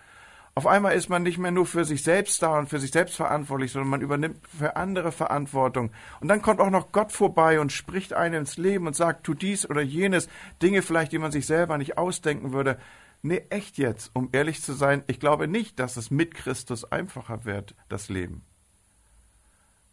Auf 0.53 0.67
einmal 0.67 0.95
ist 0.95 1.07
man 1.07 1.24
nicht 1.24 1.38
mehr 1.38 1.51
nur 1.51 1.65
für 1.65 1.86
sich 1.86 2.03
selbst 2.03 2.41
da 2.43 2.60
und 2.60 2.67
für 2.67 2.79
sich 2.79 2.91
selbst 2.91 3.15
verantwortlich, 3.15 3.71
sondern 3.71 3.89
man 3.89 4.01
übernimmt 4.01 4.45
für 4.48 4.75
andere 4.75 5.13
Verantwortung. 5.13 5.91
Und 6.19 6.27
dann 6.27 6.41
kommt 6.41 6.60
auch 6.60 6.69
noch 6.69 6.91
Gott 6.91 7.13
vorbei 7.13 7.62
und 7.62 7.71
spricht 7.71 8.12
einem 8.12 8.41
ins 8.41 8.57
Leben 8.57 8.86
und 8.86 8.95
sagt, 8.95 9.24
tu 9.24 9.33
dies 9.33 9.69
oder 9.69 9.81
jenes, 9.81 10.27
Dinge 10.62 10.81
vielleicht, 10.81 11.13
die 11.13 11.19
man 11.19 11.31
sich 11.31 11.45
selber 11.45 11.77
nicht 11.77 11.98
ausdenken 11.98 12.51
würde. 12.51 12.77
Nee, 13.21 13.45
echt 13.50 13.77
jetzt, 13.77 14.12
um 14.13 14.27
ehrlich 14.33 14.62
zu 14.62 14.74
sein, 14.74 15.03
ich 15.07 15.21
glaube 15.21 15.48
nicht, 15.48 15.79
dass 15.79 15.95
es 15.95 16.12
mit 16.12 16.33
Christus 16.33 16.83
einfacher 16.83 17.45
wird, 17.45 17.74
das 17.88 18.10
Leben. 18.10 18.43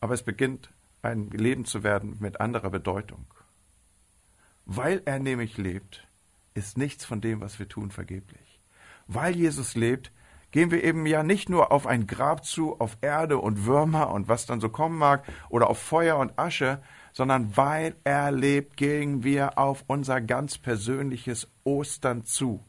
Aber 0.00 0.14
es 0.14 0.24
beginnt 0.24 0.70
ein 1.02 1.30
Leben 1.30 1.64
zu 1.64 1.82
werden 1.82 2.16
mit 2.20 2.40
anderer 2.40 2.70
Bedeutung. 2.70 3.26
Weil 4.64 5.02
er 5.04 5.18
nämlich 5.18 5.56
lebt, 5.56 6.06
ist 6.54 6.76
nichts 6.76 7.04
von 7.04 7.20
dem, 7.20 7.40
was 7.40 7.58
wir 7.58 7.68
tun, 7.68 7.90
vergeblich. 7.90 8.60
Weil 9.06 9.34
Jesus 9.34 9.74
lebt, 9.74 10.12
gehen 10.50 10.70
wir 10.70 10.82
eben 10.82 11.06
ja 11.06 11.22
nicht 11.22 11.48
nur 11.48 11.72
auf 11.72 11.86
ein 11.86 12.06
Grab 12.06 12.44
zu, 12.44 12.78
auf 12.80 12.98
Erde 13.00 13.38
und 13.38 13.64
Würmer 13.64 14.10
und 14.10 14.28
was 14.28 14.46
dann 14.46 14.60
so 14.60 14.68
kommen 14.68 14.98
mag, 14.98 15.24
oder 15.48 15.70
auf 15.70 15.78
Feuer 15.78 16.18
und 16.18 16.38
Asche, 16.38 16.82
sondern 17.12 17.56
weil 17.56 17.96
er 18.04 18.30
lebt, 18.30 18.76
gehen 18.76 19.24
wir 19.24 19.58
auf 19.58 19.84
unser 19.86 20.20
ganz 20.20 20.58
persönliches 20.58 21.48
Ostern 21.64 22.24
zu. 22.24 22.64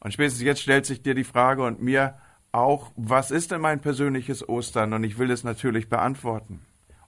Und 0.00 0.12
spätestens 0.12 0.42
jetzt 0.42 0.62
stellt 0.62 0.84
sich 0.84 1.02
dir 1.02 1.14
die 1.14 1.24
Frage 1.24 1.64
und 1.64 1.80
mir 1.80 2.18
auch, 2.52 2.92
was 2.96 3.30
ist 3.30 3.50
denn 3.50 3.60
mein 3.60 3.80
persönliches 3.80 4.48
Ostern? 4.48 4.92
Und 4.92 5.04
ich 5.04 5.18
will 5.18 5.30
es 5.30 5.44
natürlich 5.44 5.88
beantworten. 5.88 6.60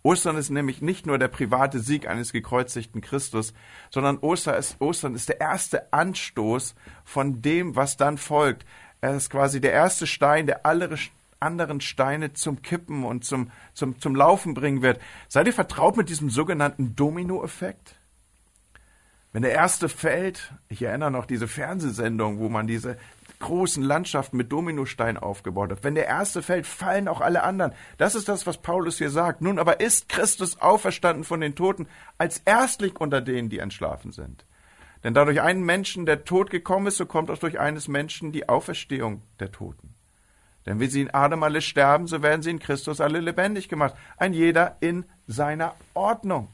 Ostern 0.03 0.37
ist 0.37 0.51
nämlich 0.51 0.83
nicht 0.83 1.07
nur 1.07 1.19
der 1.19 1.29
private 1.29 1.81
Sieg 1.81 2.07
eines 2.07 2.33
gekreuzigten 2.33 3.01
Christus, 3.01 3.55
sondern 3.91 4.19
Ostern 4.19 4.57
ist, 4.57 4.79
Ostern 4.81 5.15
ist 5.15 5.31
der 5.31 5.41
erste 5.41 5.93
Anstoß 5.95 6.75
von 7.05 7.41
dem, 7.41 7.75
was 7.75 7.97
dann 7.97 8.19
folgt. 8.19 8.67
Er 9.01 9.17
ist 9.17 9.31
quasi 9.31 9.63
der 9.63 9.73
erste 9.73 10.07
Stein, 10.07 10.47
der 10.47 10.67
alle 10.67 10.91
anderen 11.41 11.81
Steine 11.81 12.33
zum 12.35 12.61
Kippen 12.61 13.05
und 13.05 13.25
zum, 13.25 13.51
zum, 13.73 13.99
zum 13.99 14.15
Laufen 14.15 14.53
bringen 14.53 14.83
wird. 14.83 15.01
Seid 15.29 15.47
ihr 15.47 15.53
vertraut 15.53 15.97
mit 15.97 16.09
diesem 16.09 16.31
sogenannten 16.31 16.97
Dominoeffekt? 16.97 17.97
Wenn 19.33 19.43
der 19.43 19.53
erste 19.53 19.89
fällt, 19.89 20.53
ich 20.69 20.83
erinnere 20.83 21.11
noch 21.11 21.27
diese 21.27 21.49
Fernsehsendung, 21.49 22.39
wo 22.39 22.49
man 22.49 22.67
diese 22.67 22.97
großen 23.45 23.83
Landschaften 23.83 24.37
mit 24.37 24.51
Dominostein 24.51 25.17
aufgebaut 25.17 25.71
hat. 25.71 25.85
Wenn 25.85 25.95
der 25.95 26.07
erste 26.07 26.43
fällt, 26.43 26.67
fallen 26.67 27.09
auch 27.09 27.21
alle 27.21 27.43
anderen. 27.43 27.73
Das 27.99 28.15
ist 28.15 28.29
das, 28.29 28.47
was 28.47 28.59
Paulus 28.59 28.99
hier 28.99 29.11
sagt. 29.11 29.43
Nun 29.43 29.59
aber 29.59 29.81
ist 29.81 30.09
Christus 30.09 30.61
auferstanden 30.61 31.25
von 31.25 31.41
den 31.41 31.55
Toten 31.55 31.87
als 32.19 32.39
Erstling 32.45 32.97
unter 32.97 33.21
denen, 33.21 33.51
die 33.51 33.59
entschlafen 33.59 34.13
sind. 34.13 34.45
Denn 35.05 35.13
da 35.13 35.27
durch 35.27 35.43
einen 35.43 35.63
Menschen 35.63 36.07
der 36.07 36.25
Tod 36.25 36.51
gekommen 36.51 36.87
ist, 36.87 36.97
so 36.97 37.05
kommt 37.05 37.31
auch 37.31 37.39
durch 37.39 37.61
eines 37.61 37.87
Menschen 37.87 38.33
die 38.33 38.49
Auferstehung 38.49 39.21
der 39.39 39.53
Toten. 39.53 39.95
Denn 40.65 40.81
wie 40.81 40.87
sie 40.87 41.03
in 41.03 41.13
Adam 41.13 41.43
alle 41.43 41.61
sterben, 41.61 42.07
so 42.07 42.23
werden 42.23 42.41
sie 42.43 42.51
in 42.51 42.59
Christus 42.59 43.03
alle 43.03 43.21
lebendig 43.21 43.69
gemacht. 43.69 43.95
Ein 44.17 44.33
jeder 44.33 44.79
in 44.81 45.05
seiner 45.27 45.75
Ordnung. 45.93 46.49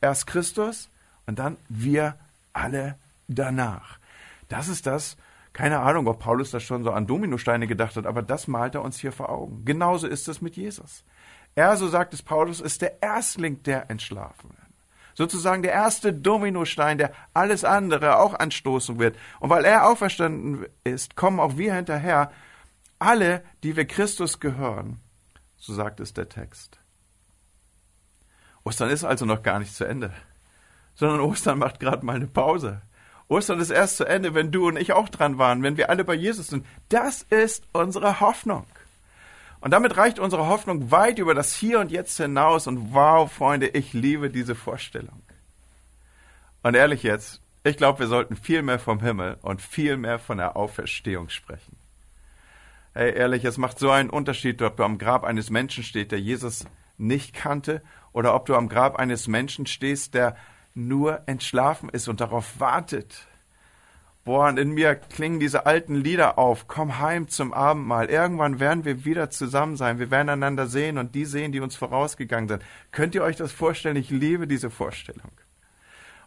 Erst 0.00 0.26
Christus 0.26 0.90
und 1.26 1.38
dann 1.38 1.56
wir 1.68 2.16
alle 2.52 2.96
danach. 3.28 3.98
Das 4.48 4.66
ist 4.66 4.86
das, 4.86 5.16
keine 5.52 5.80
Ahnung, 5.80 6.06
ob 6.06 6.20
Paulus 6.20 6.50
das 6.50 6.62
schon 6.62 6.82
so 6.82 6.90
an 6.90 7.06
Dominosteine 7.06 7.66
gedacht 7.66 7.96
hat, 7.96 8.06
aber 8.06 8.22
das 8.22 8.48
malt 8.48 8.74
er 8.74 8.82
uns 8.82 8.98
hier 8.98 9.12
vor 9.12 9.28
Augen. 9.28 9.64
Genauso 9.64 10.06
ist 10.06 10.28
es 10.28 10.40
mit 10.40 10.56
Jesus. 10.56 11.04
Er, 11.54 11.76
so 11.76 11.88
sagt 11.88 12.14
es 12.14 12.22
Paulus, 12.22 12.60
ist 12.60 12.80
der 12.80 13.02
Erstling 13.02 13.62
der 13.62 13.90
Entschlafenen. 13.90 14.56
Sozusagen 15.14 15.62
der 15.62 15.72
erste 15.72 16.14
Dominostein, 16.14 16.96
der 16.96 17.12
alles 17.34 17.64
andere 17.64 18.16
auch 18.16 18.32
anstoßen 18.32 18.98
wird. 18.98 19.16
Und 19.40 19.50
weil 19.50 19.66
er 19.66 19.86
auferstanden 19.86 20.66
ist, 20.84 21.16
kommen 21.16 21.38
auch 21.38 21.58
wir 21.58 21.74
hinterher, 21.74 22.32
alle, 22.98 23.44
die 23.62 23.76
wir 23.76 23.84
Christus 23.84 24.40
gehören. 24.40 25.00
So 25.58 25.74
sagt 25.74 26.00
es 26.00 26.14
der 26.14 26.30
Text. 26.30 26.78
Ostern 28.64 28.90
ist 28.90 29.04
also 29.04 29.26
noch 29.26 29.42
gar 29.42 29.58
nicht 29.58 29.74
zu 29.74 29.84
Ende, 29.84 30.12
sondern 30.94 31.20
Ostern 31.20 31.58
macht 31.58 31.80
gerade 31.80 32.06
mal 32.06 32.16
eine 32.16 32.28
Pause. 32.28 32.80
Ostern 33.32 33.60
ist 33.60 33.70
erst 33.70 33.96
zu 33.96 34.04
Ende, 34.04 34.34
wenn 34.34 34.52
du 34.52 34.68
und 34.68 34.76
ich 34.76 34.92
auch 34.92 35.08
dran 35.08 35.38
waren, 35.38 35.62
wenn 35.62 35.76
wir 35.76 35.90
alle 35.90 36.04
bei 36.04 36.14
Jesus 36.14 36.48
sind. 36.48 36.66
Das 36.88 37.22
ist 37.22 37.64
unsere 37.72 38.20
Hoffnung. 38.20 38.66
Und 39.60 39.70
damit 39.70 39.96
reicht 39.96 40.18
unsere 40.18 40.48
Hoffnung 40.48 40.90
weit 40.90 41.18
über 41.18 41.34
das 41.34 41.54
Hier 41.54 41.80
und 41.80 41.90
Jetzt 41.90 42.16
hinaus. 42.16 42.66
Und 42.66 42.92
wow, 42.92 43.32
Freunde, 43.32 43.68
ich 43.68 43.92
liebe 43.92 44.28
diese 44.28 44.54
Vorstellung. 44.54 45.22
Und 46.62 46.74
ehrlich 46.74 47.02
jetzt, 47.02 47.40
ich 47.64 47.76
glaube, 47.76 48.00
wir 48.00 48.06
sollten 48.06 48.36
viel 48.36 48.62
mehr 48.62 48.78
vom 48.78 49.00
Himmel 49.00 49.38
und 49.42 49.62
viel 49.62 49.96
mehr 49.96 50.18
von 50.18 50.38
der 50.38 50.56
Auferstehung 50.56 51.28
sprechen. 51.28 51.76
Hey, 52.92 53.16
ehrlich, 53.16 53.44
es 53.44 53.56
macht 53.56 53.78
so 53.78 53.90
einen 53.90 54.10
Unterschied, 54.10 54.60
ob 54.62 54.76
du 54.76 54.84
am 54.84 54.98
Grab 54.98 55.24
eines 55.24 55.48
Menschen 55.48 55.84
stehst, 55.84 56.12
der 56.12 56.20
Jesus 56.20 56.66
nicht 56.98 57.32
kannte, 57.32 57.82
oder 58.12 58.34
ob 58.34 58.46
du 58.46 58.54
am 58.54 58.68
Grab 58.68 58.96
eines 58.96 59.28
Menschen 59.28 59.64
stehst, 59.66 60.14
der 60.14 60.36
nur 60.74 61.22
entschlafen 61.26 61.88
ist 61.88 62.08
und 62.08 62.20
darauf 62.20 62.60
wartet. 62.60 63.26
Boah, 64.24 64.48
und 64.48 64.58
in 64.58 64.70
mir 64.70 64.94
klingen 64.94 65.40
diese 65.40 65.66
alten 65.66 65.96
Lieder 65.96 66.38
auf. 66.38 66.68
Komm 66.68 67.00
heim 67.00 67.28
zum 67.28 67.52
Abendmahl. 67.52 68.06
Irgendwann 68.06 68.60
werden 68.60 68.84
wir 68.84 69.04
wieder 69.04 69.30
zusammen 69.30 69.76
sein. 69.76 69.98
Wir 69.98 70.12
werden 70.12 70.28
einander 70.28 70.68
sehen 70.68 70.96
und 70.96 71.16
die 71.16 71.24
sehen, 71.24 71.50
die 71.50 71.58
uns 71.58 71.74
vorausgegangen 71.74 72.48
sind. 72.48 72.62
Könnt 72.92 73.16
ihr 73.16 73.24
euch 73.24 73.34
das 73.34 73.50
vorstellen? 73.50 73.96
Ich 73.96 74.10
liebe 74.10 74.46
diese 74.46 74.70
Vorstellung. 74.70 75.32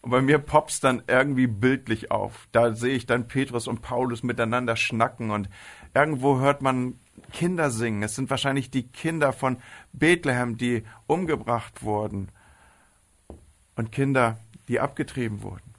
Und 0.02 0.12
bei 0.12 0.22
mir 0.22 0.40
poppt's 0.40 0.82
dann 0.82 1.04
irgendwie 1.08 1.48
bildlich 1.48 2.12
auf. 2.12 2.50
Da 2.52 2.76
sehe 2.76 2.96
ich 2.96 3.06
dann 3.06 3.28
Petrus 3.28 3.66
und 3.66 3.82
Paulus 3.82 4.24
miteinander 4.24 4.76
schnacken 4.76 5.32
und 5.32 5.50
irgendwo 5.94 6.40
hört 6.40 6.62
man 6.62 7.00
Kinder 7.32 7.72
singen. 7.72 8.04
Es 8.04 8.16
sind 8.16 8.30
wahrscheinlich 8.30 8.70
die 8.70 8.88
Kinder 8.88 9.34
von 9.34 9.58
Bethlehem, 9.94 10.58
die 10.58 10.84
umgebracht 11.08 11.82
wurden. 11.82 12.30
Und 13.76 13.92
Kinder, 13.92 14.38
die 14.68 14.80
abgetrieben 14.80 15.44
wurden. 15.44 15.76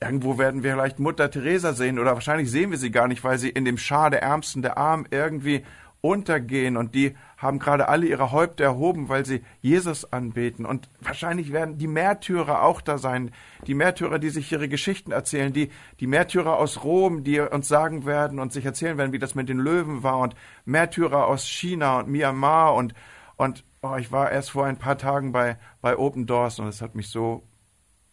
Irgendwo 0.00 0.36
werden 0.36 0.64
wir 0.64 0.72
vielleicht 0.72 0.98
Mutter 0.98 1.30
Teresa 1.30 1.74
sehen 1.74 1.98
oder 1.98 2.14
wahrscheinlich 2.14 2.50
sehen 2.50 2.72
wir 2.72 2.78
sie 2.78 2.90
gar 2.90 3.06
nicht, 3.06 3.22
weil 3.22 3.38
sie 3.38 3.50
in 3.50 3.64
dem 3.64 3.78
Schar 3.78 4.10
der 4.10 4.22
Ärmsten 4.22 4.60
der 4.60 4.76
Armen 4.76 5.06
irgendwie 5.10 5.62
untergehen 6.02 6.76
und 6.76 6.96
die 6.96 7.14
haben 7.38 7.60
gerade 7.60 7.88
alle 7.88 8.06
ihre 8.06 8.32
Häupter 8.32 8.64
erhoben, 8.64 9.08
weil 9.08 9.24
sie 9.24 9.42
Jesus 9.60 10.12
anbeten. 10.12 10.66
Und 10.66 10.88
wahrscheinlich 11.00 11.52
werden 11.52 11.78
die 11.78 11.86
Märtyrer 11.86 12.62
auch 12.62 12.80
da 12.80 12.98
sein. 12.98 13.30
Die 13.68 13.74
Märtyrer, 13.74 14.18
die 14.18 14.30
sich 14.30 14.50
ihre 14.50 14.68
Geschichten 14.68 15.12
erzählen, 15.12 15.52
die, 15.52 15.70
die 16.00 16.08
Märtyrer 16.08 16.58
aus 16.58 16.82
Rom, 16.82 17.22
die 17.22 17.38
uns 17.38 17.68
sagen 17.68 18.04
werden 18.04 18.40
und 18.40 18.52
sich 18.52 18.64
erzählen 18.64 18.98
werden, 18.98 19.12
wie 19.12 19.20
das 19.20 19.36
mit 19.36 19.48
den 19.48 19.58
Löwen 19.58 20.02
war 20.02 20.18
und 20.18 20.34
Märtyrer 20.64 21.26
aus 21.26 21.46
China 21.46 22.00
und 22.00 22.08
Myanmar 22.08 22.74
und, 22.74 22.94
und 23.36 23.64
oh, 23.82 23.96
ich 23.96 24.12
war 24.12 24.30
erst 24.30 24.52
vor 24.52 24.64
ein 24.64 24.78
paar 24.78 24.96
Tagen 24.96 25.32
bei, 25.32 25.58
bei 25.80 25.98
Open 25.98 26.26
Doors 26.26 26.58
und 26.58 26.68
es 26.68 26.80
hat 26.80 26.94
mich 26.94 27.08
so 27.08 27.42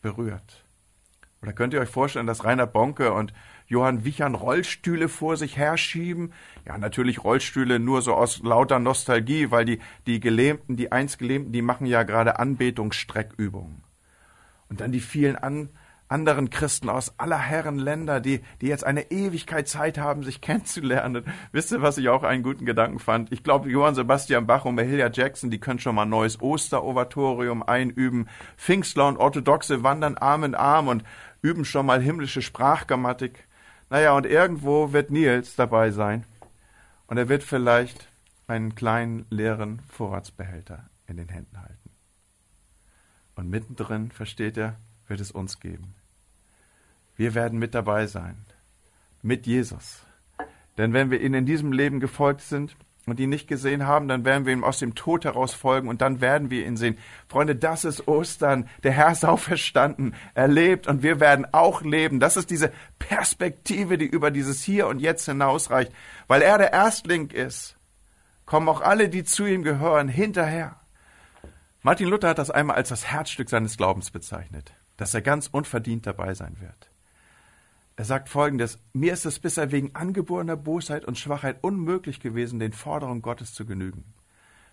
berührt. 0.01 0.65
Oder 1.41 1.53
könnt 1.53 1.73
ihr 1.73 1.79
euch 1.79 1.89
vorstellen, 1.89 2.27
dass 2.27 2.43
Rainer 2.43 2.67
Bonke 2.67 3.13
und 3.13 3.31
Johann 3.67 4.03
Wichern 4.03 4.35
Rollstühle 4.35 5.07
vor 5.07 5.37
sich 5.37 5.55
herschieben? 5.55 6.33
Ja, 6.65 6.77
natürlich 6.77 7.23
Rollstühle 7.23 7.79
nur 7.79 8.01
so 8.01 8.13
aus 8.13 8.39
lauter 8.39 8.79
Nostalgie, 8.79 9.49
weil 9.49 9.63
die, 9.63 9.79
die 10.05 10.19
Gelähmten, 10.19 10.75
die 10.75 10.91
einst 10.91 11.17
Gelähmten, 11.19 11.53
die 11.53 11.61
machen 11.61 11.85
ja 11.85 12.03
gerade 12.03 12.39
Anbetungsstreckübungen. 12.39 13.83
Und 14.67 14.81
dann 14.81 14.91
die 14.91 14.99
vielen 14.99 15.37
an, 15.37 15.69
anderen 16.09 16.49
Christen 16.49 16.89
aus 16.89 17.13
aller 17.17 17.37
Herren 17.37 17.77
Länder, 17.77 18.19
die, 18.19 18.41
die 18.61 18.67
jetzt 18.67 18.83
eine 18.83 19.11
Ewigkeit 19.11 19.67
Zeit 19.67 19.97
haben, 19.97 20.23
sich 20.23 20.41
kennenzulernen. 20.41 21.23
Wisst 21.51 21.71
ihr, 21.71 21.81
was 21.81 21.97
ich 21.97 22.09
auch 22.09 22.23
einen 22.23 22.43
guten 22.43 22.65
Gedanken 22.65 22.99
fand? 22.99 23.31
Ich 23.31 23.43
glaube, 23.43 23.69
Johann 23.69 23.95
Sebastian 23.95 24.47
Bach 24.47 24.65
und 24.65 24.75
Mahalia 24.75 25.09
Jackson, 25.11 25.51
die 25.51 25.59
können 25.59 25.79
schon 25.79 25.95
mal 25.95 26.03
ein 26.03 26.09
neues 26.09 26.41
Osterovatorium 26.41 27.63
einüben. 27.63 28.27
Pfingstler 28.57 29.07
und 29.07 29.17
Orthodoxe 29.17 29.83
wandern 29.83 30.17
Arm 30.17 30.43
in 30.43 30.55
Arm 30.55 30.87
und 30.87 31.03
üben 31.41 31.63
schon 31.63 31.85
mal 31.85 32.01
himmlische 32.01 32.41
Sprachgrammatik. 32.41 33.47
Naja, 33.89 34.15
und 34.15 34.25
irgendwo 34.25 34.91
wird 34.91 35.11
Nils 35.11 35.55
dabei 35.55 35.91
sein. 35.91 36.25
Und 37.07 37.17
er 37.17 37.29
wird 37.29 37.43
vielleicht 37.43 38.09
einen 38.47 38.75
kleinen 38.75 39.25
leeren 39.29 39.81
Vorratsbehälter 39.87 40.89
in 41.07 41.17
den 41.17 41.29
Händen 41.29 41.61
halten. 41.61 41.89
Und 43.35 43.49
mittendrin, 43.49 44.11
versteht 44.11 44.57
er, 44.57 44.75
wird 45.07 45.19
es 45.19 45.31
uns 45.31 45.59
geben. 45.59 45.95
Wir 47.19 47.35
werden 47.35 47.59
mit 47.59 47.75
dabei 47.75 48.07
sein. 48.07 48.37
Mit 49.21 49.45
Jesus. 49.45 50.05
Denn 50.77 50.93
wenn 50.93 51.11
wir 51.11 51.19
ihnen 51.19 51.33
in 51.33 51.45
diesem 51.45 51.73
Leben 51.73 51.99
gefolgt 51.99 52.39
sind, 52.39 52.77
und 53.05 53.19
ihn 53.19 53.29
nicht 53.29 53.47
gesehen 53.47 53.87
haben, 53.87 54.07
dann 54.07 54.23
werden 54.23 54.45
wir 54.45 54.53
ihm 54.53 54.63
aus 54.63 54.77
dem 54.77 54.93
Tod 54.93 55.25
heraus 55.25 55.53
folgen 55.53 55.89
und 55.89 55.99
dann 55.99 56.21
werden 56.21 56.51
wir 56.51 56.65
ihn 56.65 56.77
sehen. 56.77 56.95
Freunde, 57.27 57.55
das 57.55 57.83
ist 57.83 58.07
Ostern. 58.07 58.69
Der 58.83 58.91
Herr 58.91 59.11
ist 59.11 59.25
auferstanden, 59.25 60.13
er 60.35 60.47
lebt 60.47 60.85
und 60.85 61.01
wir 61.01 61.19
werden 61.19 61.47
auch 61.51 61.81
leben. 61.81 62.19
Das 62.19 62.37
ist 62.37 62.51
diese 62.51 62.71
Perspektive, 62.99 63.97
die 63.97 64.05
über 64.05 64.29
dieses 64.29 64.61
Hier 64.61 64.85
und 64.87 64.99
Jetzt 64.99 65.25
hinausreicht. 65.25 65.91
Weil 66.27 66.43
er 66.43 66.59
der 66.59 66.71
Erstling 66.71 67.31
ist, 67.31 67.77
kommen 68.45 68.69
auch 68.69 68.81
alle, 68.81 69.09
die 69.09 69.23
zu 69.23 69.47
ihm 69.47 69.63
gehören, 69.63 70.07
hinterher. 70.07 70.79
Martin 71.81 72.09
Luther 72.09 72.29
hat 72.29 72.37
das 72.37 72.51
einmal 72.51 72.75
als 72.75 72.89
das 72.89 73.07
Herzstück 73.07 73.49
seines 73.49 73.75
Glaubens 73.75 74.11
bezeichnet, 74.11 74.71
dass 74.97 75.15
er 75.15 75.21
ganz 75.21 75.47
unverdient 75.47 76.05
dabei 76.05 76.35
sein 76.35 76.57
wird. 76.59 76.88
Er 77.99 78.05
sagt 78.05 78.29
folgendes, 78.29 78.79
mir 78.93 79.11
ist 79.11 79.25
es 79.25 79.39
bisher 79.39 79.73
wegen 79.73 79.93
angeborener 79.93 80.55
Bosheit 80.55 81.03
und 81.03 81.19
Schwachheit 81.19 81.57
unmöglich 81.61 82.21
gewesen, 82.21 82.57
den 82.57 82.71
Forderungen 82.71 83.21
Gottes 83.21 83.53
zu 83.53 83.65
genügen. 83.65 84.05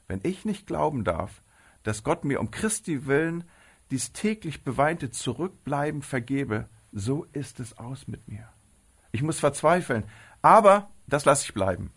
Wenn 0.06 0.20
ich 0.22 0.44
nicht 0.44 0.68
glauben 0.68 1.02
darf, 1.02 1.42
dass 1.82 2.04
Gott 2.04 2.24
mir 2.24 2.38
um 2.38 2.52
Christi 2.52 3.06
willen 3.06 3.42
dies 3.90 4.12
täglich 4.12 4.62
beweinte 4.62 5.10
Zurückbleiben 5.10 6.02
vergebe, 6.02 6.68
so 6.92 7.26
ist 7.32 7.58
es 7.58 7.76
aus 7.78 8.06
mit 8.06 8.28
mir. 8.28 8.48
Ich 9.10 9.24
muss 9.24 9.40
verzweifeln, 9.40 10.04
aber 10.40 10.88
das 11.08 11.24
lasse 11.24 11.46
ich 11.46 11.52
bleiben. 11.52 11.90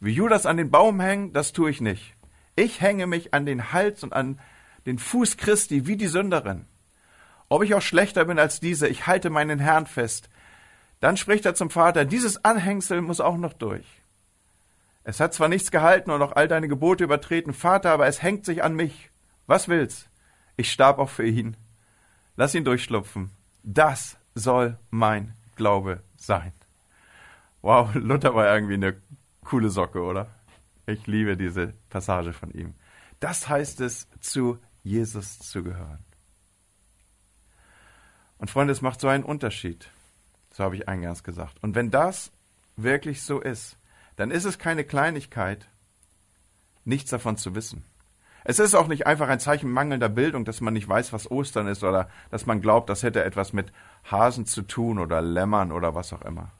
Wie 0.00 0.12
Judas 0.12 0.44
an 0.44 0.58
den 0.58 0.70
Baum 0.70 1.00
hängen, 1.00 1.32
das 1.32 1.54
tue 1.54 1.70
ich 1.70 1.80
nicht. 1.80 2.14
Ich 2.56 2.82
hänge 2.82 3.06
mich 3.06 3.32
an 3.32 3.46
den 3.46 3.72
Hals 3.72 4.04
und 4.04 4.12
an 4.12 4.38
den 4.84 4.98
Fuß 4.98 5.38
Christi 5.38 5.86
wie 5.86 5.96
die 5.96 6.08
Sünderin. 6.08 6.66
Ob 7.48 7.62
ich 7.62 7.72
auch 7.72 7.80
schlechter 7.80 8.26
bin 8.26 8.38
als 8.38 8.60
diese, 8.60 8.86
ich 8.86 9.06
halte 9.06 9.30
meinen 9.30 9.60
Herrn 9.60 9.86
fest, 9.86 10.28
dann 11.00 11.16
spricht 11.16 11.46
er 11.46 11.54
zum 11.54 11.70
Vater, 11.70 12.04
dieses 12.04 12.44
Anhängsel 12.44 13.00
muss 13.00 13.20
auch 13.20 13.36
noch 13.36 13.52
durch. 13.52 13.86
Es 15.04 15.20
hat 15.20 15.32
zwar 15.32 15.48
nichts 15.48 15.70
gehalten 15.70 16.10
und 16.10 16.20
auch 16.20 16.32
all 16.32 16.48
deine 16.48 16.68
Gebote 16.68 17.04
übertreten, 17.04 17.54
Vater, 17.54 17.92
aber 17.92 18.06
es 18.06 18.22
hängt 18.22 18.44
sich 18.44 18.62
an 18.62 18.74
mich. 18.74 19.10
Was 19.46 19.68
will's? 19.68 20.10
Ich 20.56 20.70
starb 20.70 20.98
auch 20.98 21.08
für 21.08 21.24
ihn. 21.24 21.56
Lass 22.36 22.54
ihn 22.54 22.64
durchschlupfen. 22.64 23.30
Das 23.62 24.18
soll 24.34 24.78
mein 24.90 25.34
Glaube 25.56 26.02
sein. 26.16 26.52
Wow, 27.62 27.94
Luther 27.94 28.34
war 28.34 28.52
irgendwie 28.52 28.74
eine 28.74 29.00
coole 29.44 29.70
Socke, 29.70 30.02
oder? 30.02 30.28
Ich 30.86 31.06
liebe 31.06 31.36
diese 31.36 31.74
Passage 31.90 32.32
von 32.32 32.50
ihm. 32.50 32.74
Das 33.20 33.48
heißt 33.48 33.80
es, 33.80 34.08
zu 34.20 34.58
Jesus 34.82 35.38
zu 35.38 35.62
gehören. 35.62 36.04
Und 38.38 38.50
Freunde, 38.50 38.72
es 38.72 38.82
macht 38.82 39.00
so 39.00 39.08
einen 39.08 39.24
Unterschied. 39.24 39.90
So 40.58 40.64
habe 40.64 40.74
ich 40.74 40.88
eingangs 40.88 41.22
gesagt. 41.22 41.54
Und 41.62 41.76
wenn 41.76 41.92
das 41.92 42.32
wirklich 42.74 43.22
so 43.22 43.38
ist, 43.38 43.76
dann 44.16 44.32
ist 44.32 44.44
es 44.44 44.58
keine 44.58 44.82
Kleinigkeit, 44.82 45.68
nichts 46.84 47.10
davon 47.10 47.36
zu 47.36 47.54
wissen. 47.54 47.84
Es 48.42 48.58
ist 48.58 48.74
auch 48.74 48.88
nicht 48.88 49.06
einfach 49.06 49.28
ein 49.28 49.38
Zeichen 49.38 49.70
mangelnder 49.70 50.08
Bildung, 50.08 50.44
dass 50.44 50.60
man 50.60 50.74
nicht 50.74 50.88
weiß, 50.88 51.12
was 51.12 51.30
Ostern 51.30 51.68
ist 51.68 51.84
oder 51.84 52.10
dass 52.32 52.46
man 52.46 52.60
glaubt, 52.60 52.90
das 52.90 53.04
hätte 53.04 53.22
etwas 53.22 53.52
mit 53.52 53.72
Hasen 54.10 54.46
zu 54.46 54.62
tun 54.62 54.98
oder 54.98 55.22
Lämmern 55.22 55.70
oder 55.70 55.94
was 55.94 56.12
auch 56.12 56.22
immer. 56.22 56.50